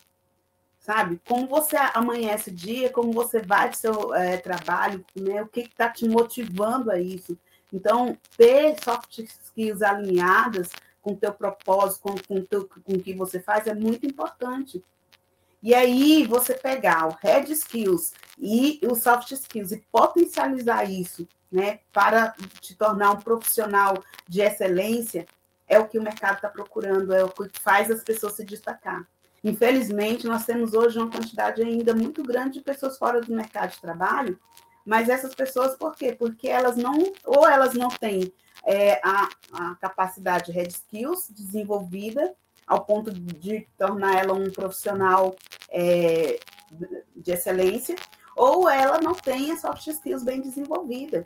Sabe? 0.79 1.21
Como 1.27 1.47
você 1.47 1.77
amanhece 1.93 2.49
o 2.49 2.53
dia, 2.53 2.89
como 2.89 3.11
você 3.11 3.39
vai 3.39 3.69
do 3.69 3.75
seu 3.75 4.13
é, 4.13 4.37
trabalho, 4.37 5.05
né? 5.15 5.41
o 5.41 5.47
que 5.47 5.61
está 5.61 5.89
te 5.89 6.07
motivando 6.07 6.89
a 6.89 6.99
isso. 6.99 7.37
Então, 7.71 8.17
ter 8.35 8.75
soft 8.83 9.19
skills 9.19 9.81
alinhadas 9.81 10.71
com 11.01 11.13
o 11.13 11.15
teu 11.15 11.33
propósito, 11.33 12.01
com, 12.01 12.15
com, 12.15 12.45
teu, 12.45 12.67
com 12.67 12.93
o 12.93 13.01
que 13.01 13.13
você 13.13 13.39
faz, 13.39 13.67
é 13.67 13.73
muito 13.73 14.05
importante. 14.05 14.83
E 15.63 15.75
aí, 15.75 16.25
você 16.25 16.55
pegar 16.55 17.07
o 17.07 17.17
Red 17.21 17.51
Skills 17.51 18.13
e 18.37 18.79
o 18.83 18.95
Soft 18.95 19.31
Skills 19.31 19.71
e 19.71 19.83
potencializar 19.91 20.89
isso, 20.89 21.27
né, 21.51 21.79
para 21.93 22.33
te 22.59 22.75
tornar 22.75 23.11
um 23.11 23.19
profissional 23.19 24.03
de 24.27 24.41
excelência, 24.41 25.27
é 25.71 25.79
o 25.79 25.87
que 25.87 25.97
o 25.97 26.03
mercado 26.03 26.35
está 26.35 26.49
procurando, 26.49 27.13
é 27.13 27.23
o 27.23 27.29
que 27.29 27.49
faz 27.61 27.89
as 27.89 28.03
pessoas 28.03 28.33
se 28.33 28.43
destacar. 28.43 29.07
Infelizmente, 29.41 30.27
nós 30.27 30.45
temos 30.45 30.73
hoje 30.73 30.99
uma 30.99 31.09
quantidade 31.09 31.61
ainda 31.61 31.95
muito 31.95 32.21
grande 32.23 32.59
de 32.59 32.61
pessoas 32.61 32.97
fora 32.97 33.21
do 33.21 33.33
mercado 33.33 33.71
de 33.71 33.79
trabalho, 33.79 34.37
mas 34.85 35.07
essas 35.07 35.33
pessoas, 35.33 35.77
por 35.77 35.95
quê? 35.95 36.11
Porque 36.11 36.49
elas 36.49 36.75
não, 36.75 37.13
ou 37.23 37.47
elas 37.47 37.73
não 37.73 37.87
têm 37.87 38.33
é, 38.65 38.99
a, 39.01 39.29
a 39.53 39.75
capacidade 39.75 40.51
Red 40.51 40.67
Skills 40.67 41.29
desenvolvida, 41.29 42.35
ao 42.67 42.83
ponto 42.83 43.09
de 43.09 43.65
tornar 43.77 44.17
ela 44.17 44.33
um 44.33 44.51
profissional 44.51 45.35
é, 45.69 46.37
de 47.15 47.31
excelência, 47.31 47.95
ou 48.35 48.69
ela 48.69 48.99
não 48.99 49.13
tem 49.13 49.53
as 49.53 49.61
soft 49.61 49.87
skills 49.87 50.23
bem 50.23 50.41
desenvolvida. 50.41 51.25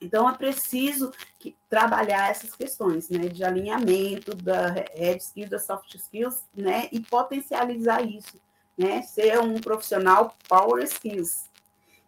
Então, 0.00 0.28
é 0.28 0.34
preciso 0.34 1.12
que, 1.38 1.56
trabalhar 1.74 2.30
essas 2.30 2.54
questões, 2.54 3.10
né, 3.10 3.26
de 3.26 3.42
alinhamento 3.42 4.32
da 4.36 4.68
red 4.68 5.16
skills, 5.16 5.50
das 5.50 5.64
soft 5.64 5.92
skills, 5.92 6.44
né, 6.54 6.88
e 6.92 7.00
potencializar 7.00 8.00
isso, 8.00 8.40
né, 8.78 9.02
ser 9.02 9.40
um 9.40 9.60
profissional 9.60 10.36
power 10.48 10.84
skills. 10.84 11.50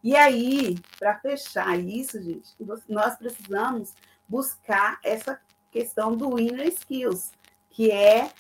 E 0.05 0.15
aí, 0.15 0.79
para 1.01 1.19
fechar 1.19 1.77
isso, 1.81 2.23
gente, 2.23 2.55
nós 2.89 3.17
precisamos 3.17 3.93
buscar 4.29 5.01
essa 5.03 5.41
questão 5.73 6.17
do 6.17 6.39
inner 6.39 6.69
skills, 6.69 7.33
que 7.71 7.91
é 7.91 8.31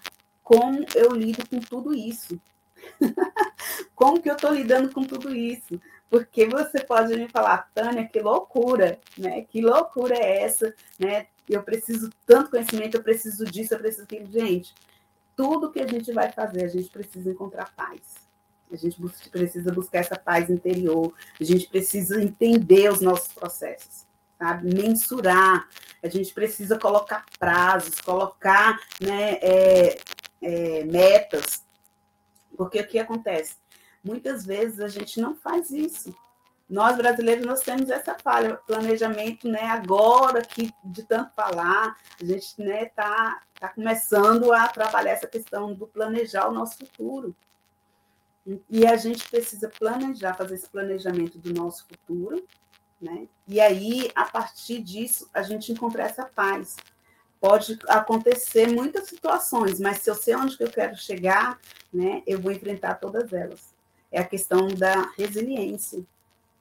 como 0.44 0.86
eu 0.94 1.10
lido 1.10 1.44
com 1.48 1.58
tudo 1.58 1.92
isso. 1.92 2.40
como 3.96 4.22
que 4.22 4.30
eu 4.30 4.36
estou 4.36 4.52
lidando 4.52 4.92
com 4.92 5.02
tudo 5.02 5.34
isso? 5.34 5.80
Porque 6.08 6.46
você 6.46 6.84
pode 6.84 7.16
me 7.16 7.28
falar, 7.28 7.68
Tânia, 7.74 8.06
que 8.06 8.20
loucura, 8.20 8.98
né? 9.18 9.42
Que 9.42 9.60
loucura 9.60 10.16
é 10.16 10.42
essa, 10.42 10.72
né? 10.98 11.26
Eu 11.48 11.62
preciso 11.62 12.10
tanto 12.24 12.50
conhecimento, 12.50 12.96
eu 12.96 13.02
preciso 13.02 13.44
disso, 13.44 13.74
eu 13.74 13.78
preciso 13.78 14.02
daquilo. 14.02 14.30
Gente, 14.30 14.74
tudo 15.36 15.70
que 15.70 15.80
a 15.80 15.86
gente 15.86 16.12
vai 16.12 16.30
fazer, 16.32 16.64
a 16.64 16.68
gente 16.68 16.88
precisa 16.88 17.30
encontrar 17.30 17.74
paz. 17.74 18.26
A 18.70 18.76
gente 18.76 19.00
precisa 19.30 19.72
buscar 19.72 19.98
essa 19.98 20.16
paz 20.16 20.50
interior, 20.50 21.14
a 21.40 21.44
gente 21.44 21.68
precisa 21.68 22.20
entender 22.20 22.90
os 22.90 23.00
nossos 23.00 23.32
processos, 23.32 24.04
sabe? 24.36 24.74
Mensurar, 24.74 25.68
a 26.02 26.08
gente 26.08 26.34
precisa 26.34 26.76
colocar 26.78 27.24
prazos, 27.38 28.00
colocar 28.00 28.80
né, 29.00 29.34
é, 29.40 29.98
é, 30.42 30.84
metas, 30.84 31.64
porque 32.56 32.80
o 32.80 32.86
que 32.86 32.98
acontece? 32.98 33.54
Muitas 34.06 34.46
vezes 34.46 34.78
a 34.78 34.86
gente 34.86 35.20
não 35.20 35.34
faz 35.34 35.70
isso. 35.70 36.14
Nós 36.70 36.96
brasileiros 36.96 37.44
nós 37.44 37.60
temos 37.60 37.90
essa 37.90 38.14
falha, 38.14 38.54
planejamento, 38.54 39.48
né? 39.48 39.64
Agora 39.64 40.42
que 40.42 40.72
de 40.84 41.02
tanto 41.02 41.34
falar, 41.34 41.96
a 42.20 42.24
gente 42.24 42.54
né 42.58 42.86
tá, 42.86 43.42
tá 43.58 43.68
começando 43.68 44.52
a 44.52 44.68
trabalhar 44.68 45.10
essa 45.10 45.26
questão 45.26 45.74
do 45.74 45.88
planejar 45.88 46.48
o 46.48 46.52
nosso 46.52 46.78
futuro. 46.78 47.34
E 48.70 48.86
a 48.86 48.96
gente 48.96 49.28
precisa 49.28 49.68
planejar, 49.76 50.34
fazer 50.34 50.54
esse 50.54 50.68
planejamento 50.68 51.36
do 51.36 51.52
nosso 51.52 51.84
futuro, 51.88 52.46
né? 53.02 53.26
E 53.48 53.60
aí, 53.60 54.08
a 54.14 54.24
partir 54.24 54.80
disso, 54.82 55.28
a 55.34 55.42
gente 55.42 55.72
encontrar 55.72 56.04
essa 56.04 56.24
paz. 56.24 56.76
Pode 57.40 57.76
acontecer 57.88 58.68
muitas 58.68 59.08
situações, 59.08 59.80
mas 59.80 59.98
se 59.98 60.08
eu 60.08 60.14
sei 60.14 60.36
onde 60.36 60.56
que 60.56 60.62
eu 60.62 60.70
quero 60.70 60.96
chegar, 60.96 61.58
né, 61.92 62.22
eu 62.24 62.40
vou 62.40 62.52
enfrentar 62.52 62.94
todas 62.94 63.32
elas. 63.32 63.75
É 64.10 64.20
a 64.20 64.24
questão 64.24 64.68
da 64.68 65.10
resiliência, 65.16 66.04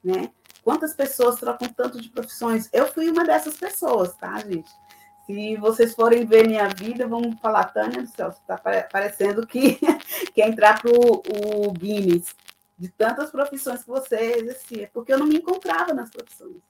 né? 0.02 0.30
Quantas 0.62 0.94
pessoas 0.94 1.38
trocam 1.38 1.68
tanto 1.68 2.00
de 2.00 2.08
profissões? 2.08 2.68
Eu 2.72 2.88
fui 2.92 3.08
uma 3.08 3.24
dessas 3.24 3.56
pessoas, 3.56 4.14
tá, 4.16 4.38
gente? 4.40 4.70
Se 5.24 5.56
vocês 5.56 5.94
forem 5.94 6.24
ver 6.26 6.46
minha 6.46 6.68
vida, 6.68 7.06
vamos 7.06 7.38
falar, 7.40 7.64
Tânia 7.64 8.02
do 8.02 8.08
céu, 8.08 8.28
está 8.28 8.56
parecendo 8.56 9.46
que 9.46 9.78
quer 10.34 10.48
entrar 10.48 10.80
para 10.80 10.90
o 10.90 11.72
Guinness 11.72 12.34
de 12.78 12.88
tantas 12.88 13.30
profissões 13.30 13.82
que 13.82 13.88
você 13.88 14.16
exercia, 14.16 14.90
porque 14.92 15.12
eu 15.12 15.18
não 15.18 15.26
me 15.26 15.36
encontrava 15.36 15.94
nas 15.94 16.10
profissões. 16.10 16.60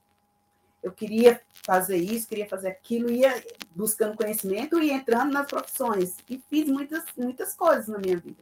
Eu 0.83 0.93
queria 0.93 1.41
fazer 1.65 1.97
isso, 1.97 2.29
queria 2.29 2.49
fazer 2.49 2.69
aquilo, 2.69 3.11
ia 3.11 3.45
buscando 3.75 4.17
conhecimento 4.17 4.81
e 4.81 4.91
entrando 4.91 5.33
nas 5.33 5.47
profissões. 5.47 6.17
E 6.31 6.41
fiz 6.49 6.69
muitas, 6.69 7.03
muitas 7.17 7.55
coisas 7.55 7.89
na 7.89 7.99
minha 7.99 8.17
vida. 8.17 8.41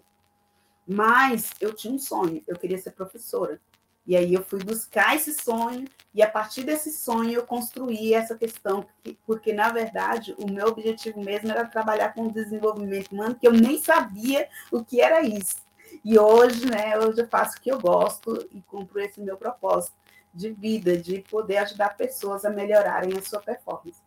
Mas 0.87 1.51
eu 1.61 1.73
tinha 1.73 1.95
um 1.95 1.99
sonho, 1.99 2.43
eu 2.47 2.57
queria 2.57 2.79
ser 2.79 2.93
professora. 2.93 3.61
E 4.07 4.15
aí 4.17 4.35
eu 4.35 4.45
fui 4.45 4.63
buscar 4.63 5.17
esse 5.17 5.33
sonho, 5.33 5.89
e 6.15 6.23
a 6.23 6.31
partir 6.31 6.63
desse 6.63 6.93
sonho 6.93 7.33
eu 7.33 7.47
construí 7.47 8.13
essa 8.13 8.37
questão, 8.37 8.87
porque, 9.27 9.53
na 9.53 9.71
verdade, 9.71 10.35
o 10.39 10.51
meu 10.51 10.69
objetivo 10.69 11.23
mesmo 11.23 11.51
era 11.51 11.65
trabalhar 11.65 12.13
com 12.13 12.27
o 12.27 12.33
desenvolvimento 12.33 13.13
humano, 13.13 13.35
que 13.35 13.49
eu 13.49 13.53
nem 13.53 13.83
sabia 13.83 14.47
o 14.71 14.85
que 14.85 15.01
era 15.01 15.23
isso. 15.23 15.57
E 16.05 16.19
hoje, 16.19 16.67
né, 16.67 16.99
hoje 16.99 17.23
eu 17.23 17.29
faço 17.29 17.57
o 17.57 17.61
que 17.61 17.73
eu 17.73 17.81
gosto 17.81 18.47
e 18.53 18.61
cumpro 18.63 19.01
esse 19.01 19.21
meu 19.21 19.39
propósito 19.39 19.97
de 20.35 20.51
vida, 20.51 20.99
de 20.99 21.23
poder 21.31 21.59
ajudar 21.59 21.97
pessoas 21.97 22.45
a 22.45 22.51
melhorarem 22.51 23.17
a 23.17 23.23
sua 23.23 23.41
performance. 23.41 24.03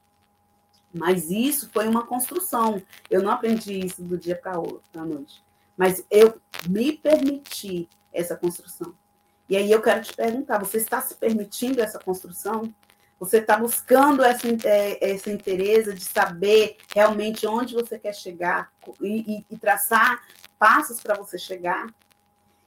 Mas 0.94 1.32
isso 1.32 1.70
foi 1.72 1.88
uma 1.88 2.06
construção. 2.06 2.82
Eu 3.10 3.24
não 3.24 3.32
aprendi 3.32 3.86
isso 3.86 4.04
do 4.04 4.18
dia 4.18 4.36
para 4.36 4.54
a 4.54 5.06
noite. 5.06 5.44
Mas 5.76 6.04
eu 6.10 6.40
me 6.68 6.94
permiti 6.94 7.90
essa 8.14 8.36
construção. 8.36 8.94
E 9.50 9.56
aí 9.56 9.72
eu 9.72 9.82
quero 9.82 10.02
te 10.04 10.14
perguntar: 10.14 10.58
você 10.58 10.78
está 10.78 11.02
se 11.02 11.16
permitindo 11.16 11.82
essa 11.82 12.00
construção? 12.00 12.74
Você 13.20 13.38
está 13.38 13.58
buscando 13.58 14.24
essa, 14.24 14.48
é, 14.64 15.12
essa 15.12 15.32
interesse 15.32 15.94
de 15.94 16.04
saber 16.04 16.78
realmente 16.94 17.48
onde 17.48 17.74
você 17.74 17.98
quer 17.98 18.14
chegar 18.14 18.72
e, 19.02 19.38
e, 19.38 19.46
e 19.50 19.58
traçar 19.58 20.22
passos 20.60 21.00
para 21.02 21.16
você 21.16 21.38
chegar? 21.38 21.88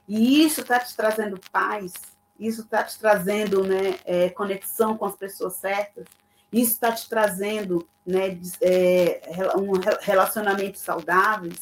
E 0.07 0.43
isso 0.43 0.59
está 0.59 0.77
te 0.79 0.93
trazendo 0.93 1.39
paz, 1.51 1.93
isso 2.37 2.61
está 2.61 2.83
te 2.83 2.99
trazendo 2.99 3.63
né, 3.63 3.97
é, 4.03 4.29
conexão 4.29 4.97
com 4.97 5.05
as 5.05 5.15
pessoas 5.15 5.53
certas, 5.53 6.05
isso 6.51 6.73
está 6.73 6.91
te 6.91 7.07
trazendo 7.07 7.87
né, 8.05 8.37
é, 8.59 9.21
um 9.57 9.71
relacionamentos 10.01 10.81
saudáveis, 10.81 11.57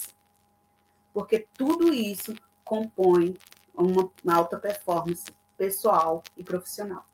porque 1.20 1.46
tudo 1.54 1.94
isso 1.94 2.34
compõe 2.64 3.38
uma, 3.74 4.10
alta 4.34 4.58
performance 4.58 5.26
pessoal 5.58 6.24
e 6.38 6.46
profissional. 6.46 7.06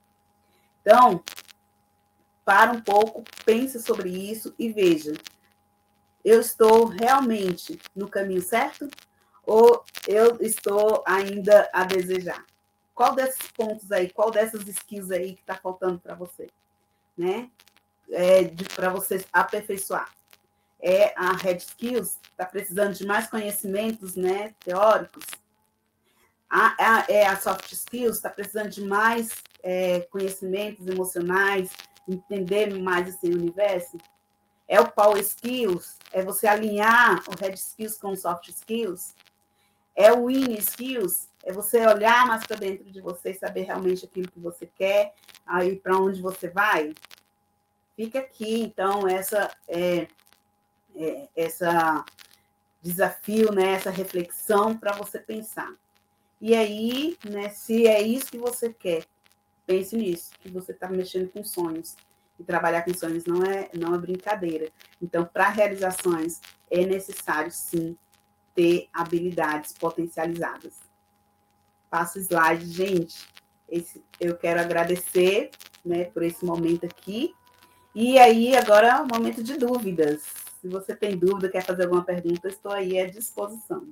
Então, 0.79 1.23
para 2.45 2.71
um 2.71 2.79
pouco, 2.79 3.23
pense 3.43 3.81
sobre 3.81 4.09
isso 4.09 4.53
e 4.59 4.71
veja: 4.71 5.13
eu 6.23 6.39
estou 6.39 6.85
realmente 6.85 7.81
no 7.95 8.07
caminho 8.07 8.43
certo 8.43 8.87
ou 9.43 9.83
eu 10.07 10.37
estou 10.39 11.03
ainda 11.07 11.67
a 11.73 11.83
desejar? 11.83 12.45
Qual 12.93 13.15
desses 13.15 13.51
pontos 13.53 13.91
aí, 13.91 14.11
qual 14.11 14.29
dessas 14.29 14.67
skills 14.67 15.09
aí 15.09 15.33
que 15.33 15.41
está 15.41 15.55
faltando 15.55 15.99
para 15.99 16.13
você, 16.13 16.47
né? 17.17 17.49
É, 18.11 18.43
para 18.75 18.91
você 18.91 19.25
aperfeiçoar? 19.33 20.13
É 20.87 21.13
a 21.15 21.31
Red 21.31 21.57
Skills, 21.57 22.19
está 22.29 22.45
precisando 22.45 22.93
de 22.93 23.07
mais 23.07 23.27
conhecimentos, 23.27 24.15
né, 24.15 24.53
teóricos? 24.63 25.25
A, 26.47 27.05
é, 27.09 27.13
é 27.15 27.27
a 27.27 27.35
soft 27.35 27.71
skills, 27.71 28.17
está 28.17 28.29
precisando 28.29 28.69
de 28.69 28.81
mais 28.81 29.33
é, 29.63 30.01
conhecimentos 30.01 30.85
emocionais, 30.85 31.71
entender 32.07 32.71
mais 32.79 33.09
esse 33.09 33.25
universo? 33.25 33.97
É 34.67 34.79
o 34.79 34.91
power 34.91 35.19
skills? 35.19 35.97
É 36.11 36.21
você 36.21 36.45
alinhar 36.45 37.23
o 37.27 37.35
red 37.35 37.55
skills 37.55 37.97
com 37.97 38.11
o 38.11 38.15
soft 38.15 38.47
skills? 38.49 39.15
É 39.95 40.13
o 40.13 40.27
win 40.27 40.53
skills? 40.53 41.29
É 41.43 41.51
você 41.51 41.83
olhar 41.85 42.27
mais 42.27 42.45
para 42.45 42.57
dentro 42.57 42.91
de 42.91 43.01
você 43.01 43.31
e 43.31 43.39
saber 43.39 43.63
realmente 43.63 44.05
aquilo 44.05 44.31
que 44.31 44.39
você 44.39 44.67
quer, 44.67 45.15
aí 45.45 45.77
para 45.77 45.97
onde 45.97 46.21
você 46.21 46.47
vai? 46.47 46.93
Fica 47.95 48.19
aqui, 48.19 48.61
então, 48.61 49.07
essa 49.07 49.51
é, 49.67 50.07
é 50.95 51.27
essa 51.35 52.05
desafio, 52.81 53.51
né, 53.51 53.73
essa 53.73 53.89
reflexão 53.89 54.77
para 54.77 54.95
você 54.95 55.17
pensar. 55.17 55.73
E 56.39 56.53
aí, 56.53 57.17
né, 57.27 57.49
se 57.49 57.87
é 57.87 58.01
isso 58.01 58.27
que 58.27 58.37
você 58.37 58.71
quer, 58.71 59.03
pense 59.65 59.95
nisso, 59.97 60.31
que 60.39 60.49
você 60.49 60.71
está 60.71 60.87
mexendo 60.87 61.29
com 61.31 61.43
sonhos. 61.43 61.95
E 62.37 62.43
trabalhar 62.43 62.83
com 62.83 62.93
sonhos 62.93 63.25
não 63.25 63.43
é, 63.43 63.69
não 63.73 63.95
é 63.95 63.97
brincadeira. 63.97 64.69
Então, 65.01 65.25
para 65.25 65.49
realizações, 65.49 66.41
é 66.69 66.85
necessário, 66.85 67.49
sim, 67.49 67.97
ter 68.53 68.87
habilidades 68.93 69.73
potencializadas. 69.73 70.73
Passa 71.89 72.19
o 72.19 72.21
slide, 72.21 72.65
gente. 72.65 73.25
Esse, 73.67 74.03
eu 74.19 74.37
quero 74.37 74.59
agradecer 74.59 75.49
né, 75.83 76.05
por 76.05 76.23
esse 76.23 76.45
momento 76.45 76.85
aqui. 76.85 77.33
E 77.95 78.19
aí, 78.19 78.55
agora 78.55 78.87
é 78.89 79.03
momento 79.03 79.41
de 79.41 79.57
dúvidas. 79.57 80.44
Se 80.65 80.69
você 80.69 80.95
tem 80.95 81.15
dúvida, 81.15 81.47
quer 81.47 81.63
fazer 81.63 81.83
alguma 81.83 82.03
pergunta, 82.03 82.47
estou 82.47 82.71
aí 82.71 82.99
à 82.99 83.07
disposição. 83.07 83.87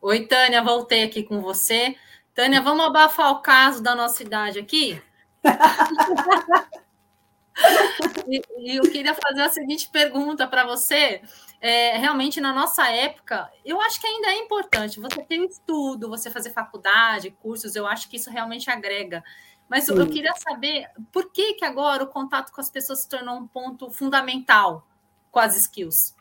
Oi, 0.00 0.26
Tânia, 0.26 0.64
voltei 0.64 1.04
aqui 1.04 1.22
com 1.22 1.42
você. 1.42 1.94
Tânia, 2.34 2.62
vamos 2.62 2.86
abafar 2.86 3.30
o 3.30 3.42
caso 3.42 3.82
da 3.82 3.94
nossa 3.94 4.22
idade 4.22 4.58
aqui? 4.58 4.98
e, 8.26 8.42
e, 8.56 8.76
eu 8.76 8.84
queria 8.84 9.14
fazer 9.14 9.42
a 9.42 9.50
seguinte 9.50 9.90
pergunta 9.90 10.48
para 10.48 10.64
você. 10.64 11.20
É, 11.60 11.98
realmente, 11.98 12.40
na 12.40 12.54
nossa 12.54 12.88
época, 12.88 13.52
eu 13.66 13.78
acho 13.82 14.00
que 14.00 14.06
ainda 14.06 14.28
é 14.28 14.38
importante 14.38 14.98
você 14.98 15.22
ter 15.22 15.44
estudo, 15.44 16.08
você 16.08 16.30
fazer 16.30 16.54
faculdade, 16.54 17.32
cursos, 17.32 17.76
eu 17.76 17.86
acho 17.86 18.08
que 18.08 18.16
isso 18.16 18.30
realmente 18.30 18.70
agrega. 18.70 19.22
Mas 19.68 19.84
Sim. 19.84 19.98
eu 19.98 20.08
queria 20.08 20.34
saber 20.36 20.88
por 21.12 21.30
que, 21.30 21.54
que 21.54 21.64
agora 21.64 22.02
o 22.02 22.08
contato 22.08 22.52
com 22.52 22.60
as 22.60 22.70
pessoas 22.70 23.00
se 23.00 23.08
tornou 23.08 23.36
um 23.36 23.46
ponto 23.46 23.90
fundamental 23.90 24.86
com 25.30 25.38
as 25.38 25.56
skills. 25.56 26.14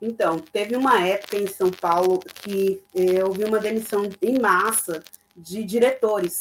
Então, 0.00 0.38
teve 0.38 0.76
uma 0.76 1.00
época 1.00 1.36
em 1.36 1.48
São 1.48 1.70
Paulo 1.70 2.20
que 2.20 2.84
eu 2.94 3.34
eh, 3.34 3.48
uma 3.48 3.58
demissão 3.58 4.08
em 4.22 4.38
massa 4.38 5.02
de 5.36 5.64
diretores 5.64 6.40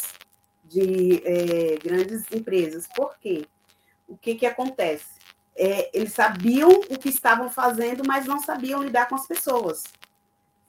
de 0.64 1.24
é, 1.26 1.78
grandes 1.78 2.24
empresas. 2.32 2.88
Por 2.96 3.18
quê? 3.18 3.48
O 4.08 4.16
que, 4.16 4.36
que 4.36 4.46
acontece? 4.46 5.18
É, 5.56 5.90
eles 5.98 6.14
sabiam 6.14 6.70
o 6.70 7.00
que 7.00 7.10
estavam 7.10 7.50
fazendo, 7.50 8.04
mas 8.06 8.26
não 8.26 8.40
sabiam 8.40 8.84
lidar 8.84 9.08
com 9.08 9.16
as 9.16 9.26
pessoas, 9.26 9.84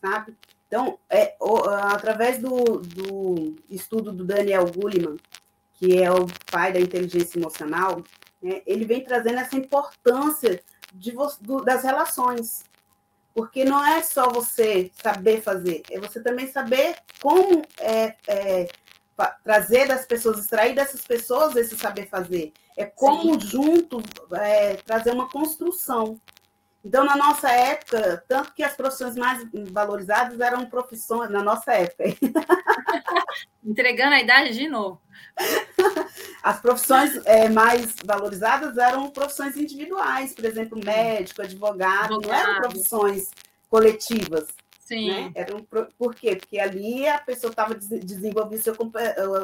sabe? 0.01 0.35
Então, 0.69 0.99
é, 1.09 1.35
o, 1.41 1.61
através 1.67 2.39
do, 2.39 2.79
do, 2.81 3.57
estudo 3.71 4.13
do 4.13 4.23
Daniel 4.23 4.71
Goleman, 4.71 5.17
que 5.73 6.01
é 6.01 6.13
o 6.13 6.27
pai 6.53 6.73
da 6.73 6.79
inteligência 6.79 7.39
emocional, 7.39 8.05
né, 8.41 8.61
ele 8.67 8.85
vem 8.85 9.03
trazendo 9.03 9.39
essa 9.39 9.57
importância 9.57 10.63
de, 10.93 11.13
do, 11.41 11.65
das 11.65 11.83
relações. 11.83 12.65
Porque 13.35 13.65
não 13.65 13.85
é 13.85 14.03
só 14.03 14.29
você 14.29 14.91
saber 15.03 15.41
fazer, 15.41 15.83
é 15.91 15.99
você 15.99 16.21
também 16.21 16.49
saber 16.49 16.97
como 17.21 17.63
é, 17.79 18.15
é, 18.27 18.69
trazer 19.43 19.89
das 19.89 20.05
pessoas, 20.05 20.39
extrair 20.39 20.75
dessas 20.75 21.03
pessoas 21.03 21.57
esse 21.57 21.77
saber 21.79 22.09
fazer. 22.09 22.53
É 22.77 22.85
como 22.85 23.41
Sim. 23.41 23.47
junto 23.47 24.03
é, 24.33 24.75
trazer 24.77 25.13
uma 25.13 25.29
construção. 25.31 26.21
Então, 26.85 27.05
na 27.05 27.17
nossa 27.17 27.51
época, 27.51 28.25
tanto 28.29 28.55
que 28.55 28.62
as 28.62 28.75
profissões 28.75 29.17
mais 29.17 29.45
valorizadas 29.71 30.41
eram 30.41 30.64
profissões, 30.67 31.29
na 31.29 31.43
nossa 31.43 31.73
época. 31.73 32.05
Entregando 33.64 34.14
a 34.14 34.21
idade 34.21 34.57
de 34.57 34.69
novo. 34.69 35.01
As 36.43 36.61
profissões 36.61 37.21
é, 37.27 37.49
mais 37.49 37.97
valorizadas 38.05 38.79
eram 38.79 39.11
profissões 39.11 39.57
individuais, 39.57 40.35
por 40.35 40.45
exemplo, 40.45 40.81
médico, 40.83 41.43
advogado, 41.43 42.14
advogado. 42.14 42.27
não 42.27 42.35
eram 42.35 42.61
profissões 42.62 43.31
coletivas. 43.69 44.47
Sim. 44.81 45.11
Né? 45.11 45.33
Eram, 45.35 45.67
por 45.99 46.14
quê? 46.14 46.37
Porque 46.37 46.59
ali 46.59 47.07
a 47.07 47.19
pessoa 47.19 47.51
estava 47.51 47.75
desenvolvendo 47.75 48.62
seu, 48.62 48.75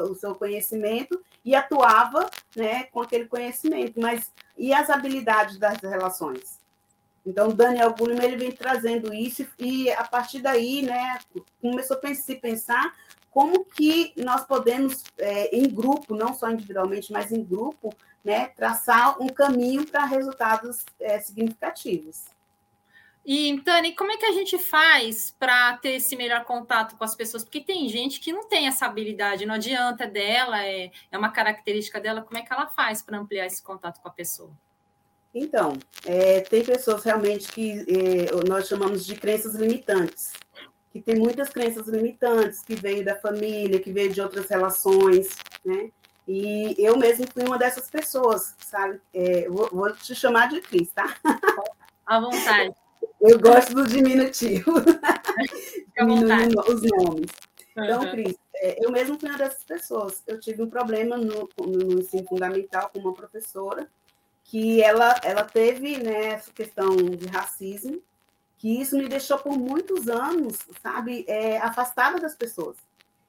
o 0.09 0.15
seu 0.15 0.33
conhecimento 0.33 1.21
e 1.43 1.53
atuava 1.53 2.27
né, 2.55 2.85
com 2.85 3.01
aquele 3.01 3.25
conhecimento. 3.25 3.99
Mas 3.99 4.31
e 4.57 4.73
as 4.73 4.89
habilidades 4.89 5.59
das 5.59 5.79
relações? 5.81 6.64
Então, 7.25 7.49
Daniel 7.49 7.93
Goleman, 7.97 8.23
ele 8.23 8.37
vem 8.37 8.51
trazendo 8.51 9.13
isso 9.13 9.47
e, 9.57 9.89
a 9.91 10.03
partir 10.03 10.41
daí, 10.41 10.83
né, 10.83 11.17
começou 11.59 11.99
a 12.01 12.13
se 12.13 12.35
pensar 12.35 12.93
como 13.31 13.65
que 13.65 14.13
nós 14.15 14.45
podemos, 14.45 15.03
é, 15.17 15.55
em 15.55 15.67
grupo, 15.67 16.15
não 16.15 16.33
só 16.33 16.49
individualmente, 16.51 17.11
mas 17.11 17.31
em 17.31 17.43
grupo, 17.43 17.93
né, 18.23 18.47
traçar 18.47 19.21
um 19.21 19.27
caminho 19.27 19.85
para 19.85 20.05
resultados 20.05 20.85
é, 20.99 21.19
significativos. 21.19 22.25
E, 23.25 23.59
Tani, 23.61 23.95
como 23.95 24.11
é 24.11 24.17
que 24.17 24.25
a 24.25 24.31
gente 24.31 24.59
faz 24.59 25.35
para 25.39 25.75
ter 25.77 25.95
esse 25.95 26.15
melhor 26.15 26.45
contato 26.45 26.95
com 26.95 27.03
as 27.03 27.15
pessoas? 27.15 27.43
Porque 27.43 27.59
tem 27.59 27.89
gente 27.89 28.19
que 28.19 28.31
não 28.31 28.47
tem 28.47 28.67
essa 28.67 28.85
habilidade, 28.85 29.47
não 29.47 29.55
adianta 29.55 30.05
dela, 30.05 30.63
é, 30.63 30.91
é 31.11 31.17
uma 31.17 31.31
característica 31.31 31.99
dela. 31.99 32.21
Como 32.21 32.37
é 32.37 32.43
que 32.43 32.53
ela 32.53 32.67
faz 32.67 33.01
para 33.01 33.17
ampliar 33.17 33.47
esse 33.47 33.63
contato 33.63 33.99
com 33.99 34.07
a 34.07 34.11
pessoa? 34.11 34.51
Então, 35.35 35.73
é, 36.05 36.39
tem 36.39 36.63
pessoas 36.63 37.03
realmente 37.03 37.51
que 37.51 37.85
é, 37.87 38.47
nós 38.47 38.67
chamamos 38.67 39.05
de 39.05 39.15
crenças 39.15 39.53
limitantes 39.53 40.31
que 40.95 41.01
tem 41.01 41.15
muitas 41.19 41.49
crenças 41.49 41.89
limitantes, 41.89 42.61
que 42.61 42.73
veio 42.73 43.03
da 43.03 43.17
família, 43.17 43.81
que 43.81 43.91
veio 43.91 44.13
de 44.13 44.21
outras 44.21 44.47
relações, 44.47 45.35
né? 45.65 45.89
E 46.25 46.73
eu 46.77 46.97
mesmo 46.97 47.27
fui 47.33 47.43
uma 47.43 47.57
dessas 47.57 47.89
pessoas, 47.89 48.55
sabe? 48.65 49.01
É, 49.13 49.49
vou, 49.49 49.69
vou, 49.73 49.93
te 49.93 50.15
chamar 50.15 50.47
de 50.47 50.61
Cris, 50.61 50.89
tá? 50.93 51.13
À 52.05 52.21
vontade. 52.21 52.73
Eu 53.19 53.37
gosto 53.37 53.73
do 53.73 53.85
diminutivo. 53.85 54.71
Diminuindo 55.99 56.61
os 56.61 56.81
nomes. 56.81 57.31
Então, 57.71 58.03
uhum. 58.03 58.11
Cris, 58.11 58.35
é, 58.55 58.85
eu 58.85 58.89
mesmo 58.89 59.19
fui 59.19 59.27
uma 59.27 59.37
dessas 59.37 59.65
pessoas. 59.65 60.23
Eu 60.25 60.39
tive 60.39 60.63
um 60.63 60.69
problema 60.69 61.17
no, 61.17 61.49
no 61.59 61.99
ensino 61.99 62.25
fundamental 62.25 62.89
com 62.93 62.99
uma 62.99 63.13
professora 63.13 63.85
que 64.45 64.81
ela, 64.81 65.19
ela 65.23 65.43
teve 65.43 65.97
né, 65.97 66.27
essa 66.27 66.51
questão 66.51 66.95
de 66.95 67.25
racismo 67.27 68.01
que 68.57 68.81
isso 68.81 68.97
me 68.97 69.07
deixou 69.07 69.37
por 69.37 69.57
muitos 69.57 70.07
anos, 70.07 70.57
sabe, 70.81 71.25
é, 71.27 71.57
afastada 71.57 72.19
das 72.19 72.35
pessoas. 72.35 72.77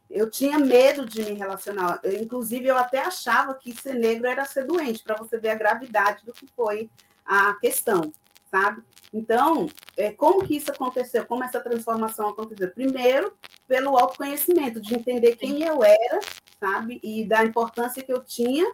Eu 0.09 0.31
tinha 0.31 0.59
medo 0.59 1.05
de 1.05 1.25
me 1.25 1.33
relacionar. 1.33 2.01
Eu, 2.03 2.23
inclusive, 2.23 2.67
eu 2.67 2.77
até 2.77 3.01
achava 3.01 3.55
que 3.55 3.75
ser 3.75 3.95
negro 3.95 4.27
era 4.27 4.45
ser 4.45 4.65
doente, 4.65 5.03
para 5.03 5.17
você 5.17 5.39
ver 5.39 5.51
a 5.51 5.57
gravidade 5.57 6.25
do 6.25 6.33
que 6.33 6.47
foi 6.55 6.89
a 7.25 7.55
questão, 7.55 8.13
sabe? 8.51 8.83
Então, 9.13 9.69
é, 9.97 10.13
como 10.13 10.47
que 10.47 10.57
isso 10.57 10.71
aconteceu? 10.71 11.27
Como 11.27 11.43
essa 11.43 11.61
transformação 11.61 12.29
aconteceu? 12.29 12.71
Primeiro, 12.71 13.33
pelo 13.67 13.99
autoconhecimento, 13.99 14.81
de 14.81 14.95
entender 14.95 15.37
quem 15.37 15.63
eu 15.65 15.83
era, 15.83 16.21
sabe? 16.61 17.01
E 17.03 17.25
da 17.27 17.45
importância 17.45 18.03
que 18.03 18.13
eu 18.13 18.23
tinha. 18.23 18.65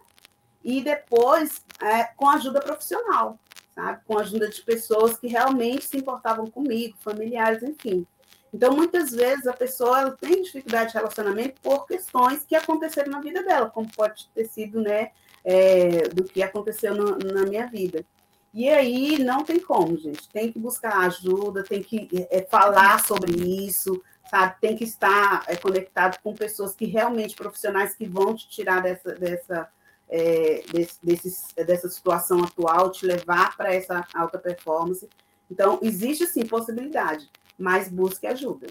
E 0.63 0.81
depois, 0.81 1.63
é, 1.81 2.05
com 2.15 2.29
ajuda 2.29 2.61
profissional, 2.61 3.37
sabe? 3.75 4.01
Com 4.05 4.17
ajuda 4.17 4.47
de 4.47 4.61
pessoas 4.61 5.17
que 5.17 5.27
realmente 5.27 5.85
se 5.85 5.97
importavam 5.97 6.49
comigo, 6.49 6.95
familiares, 6.99 7.61
enfim. 7.63 8.05
Então, 8.53 8.75
muitas 8.75 9.11
vezes, 9.11 9.47
a 9.47 9.53
pessoa 9.53 10.11
tem 10.11 10.43
dificuldade 10.43 10.91
de 10.91 10.97
relacionamento 10.97 11.59
por 11.61 11.87
questões 11.87 12.45
que 12.45 12.55
aconteceram 12.55 13.11
na 13.11 13.19
vida 13.19 13.41
dela, 13.43 13.69
como 13.69 13.91
pode 13.91 14.29
ter 14.33 14.45
sido, 14.45 14.79
né, 14.79 15.11
é, 15.43 16.07
do 16.09 16.23
que 16.23 16.43
aconteceu 16.43 16.93
no, 16.93 17.17
na 17.17 17.45
minha 17.45 17.65
vida. 17.65 18.05
E 18.53 18.69
aí, 18.69 19.17
não 19.17 19.43
tem 19.43 19.59
como, 19.59 19.97
gente. 19.97 20.29
Tem 20.29 20.51
que 20.51 20.59
buscar 20.59 20.99
ajuda, 20.99 21.63
tem 21.63 21.81
que 21.81 22.07
é, 22.29 22.43
falar 22.43 23.03
sobre 23.03 23.31
isso, 23.31 23.99
sabe? 24.29 24.55
Tem 24.61 24.75
que 24.77 24.83
estar 24.83 25.43
é, 25.47 25.55
conectado 25.55 26.19
com 26.21 26.35
pessoas 26.35 26.75
que 26.75 26.85
realmente, 26.85 27.35
profissionais, 27.35 27.95
que 27.95 28.05
vão 28.05 28.35
te 28.35 28.47
tirar 28.47 28.83
dessa, 28.83 29.15
dessa 29.15 29.67
é, 30.09 30.63
desse, 30.71 31.55
dessa 31.55 31.89
situação 31.89 32.43
atual, 32.43 32.91
te 32.91 33.05
levar 33.05 33.55
para 33.57 33.73
essa 33.73 34.05
alta 34.13 34.37
performance. 34.37 35.07
Então, 35.49 35.79
existe 35.81 36.25
sim 36.27 36.45
possibilidade, 36.45 37.29
mas 37.57 37.89
busque 37.89 38.27
ajuda. 38.27 38.67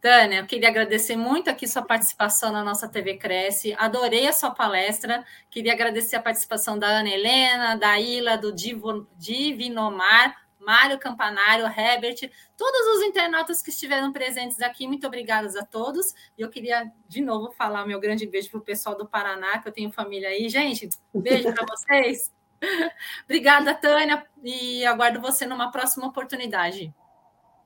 Tânia, 0.00 0.40
eu 0.40 0.46
queria 0.46 0.68
agradecer 0.68 1.14
muito 1.14 1.48
aqui 1.48 1.68
sua 1.68 1.82
participação 1.82 2.50
na 2.50 2.64
nossa 2.64 2.88
TV 2.88 3.18
Cresce. 3.18 3.72
Adorei 3.78 4.26
a 4.26 4.32
sua 4.32 4.50
palestra. 4.50 5.24
Queria 5.48 5.72
agradecer 5.72 6.16
a 6.16 6.22
participação 6.22 6.76
da 6.76 6.88
Ana 6.88 7.08
Helena, 7.08 7.76
da 7.76 8.00
Ila, 8.00 8.36
do 8.36 8.52
Divo, 8.52 9.06
Divinomar, 9.16 10.36
Mário 10.64 10.98
Campanário, 10.98 11.66
Herbert, 11.66 12.30
todos 12.56 12.96
os 12.96 13.02
internautas 13.02 13.60
que 13.60 13.70
estiveram 13.70 14.12
presentes 14.12 14.60
aqui, 14.60 14.86
muito 14.86 15.06
obrigadas 15.06 15.56
a 15.56 15.64
todos. 15.64 16.14
E 16.38 16.42
eu 16.42 16.48
queria, 16.48 16.90
de 17.08 17.20
novo, 17.20 17.52
falar 17.52 17.86
meu 17.86 18.00
grande 18.00 18.26
beijo 18.26 18.50
para 18.50 18.58
o 18.58 18.62
pessoal 18.62 18.96
do 18.96 19.06
Paraná, 19.06 19.58
que 19.58 19.68
eu 19.68 19.72
tenho 19.72 19.92
família 19.92 20.28
aí. 20.28 20.48
Gente, 20.48 20.88
beijo 21.14 21.52
para 21.52 21.66
vocês. 21.66 22.32
Obrigada, 23.24 23.74
Tânia, 23.74 24.24
e 24.42 24.84
aguardo 24.86 25.20
você 25.20 25.46
numa 25.46 25.70
próxima 25.70 26.06
oportunidade. 26.06 26.94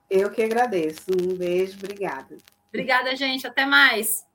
Eu 0.08 0.30
que 0.30 0.42
agradeço. 0.42 1.10
Um 1.10 1.34
beijo, 1.34 1.76
obrigada. 1.78 2.36
Obrigada, 2.68 3.14
gente. 3.16 3.46
Até 3.46 3.66
mais. 3.66 4.26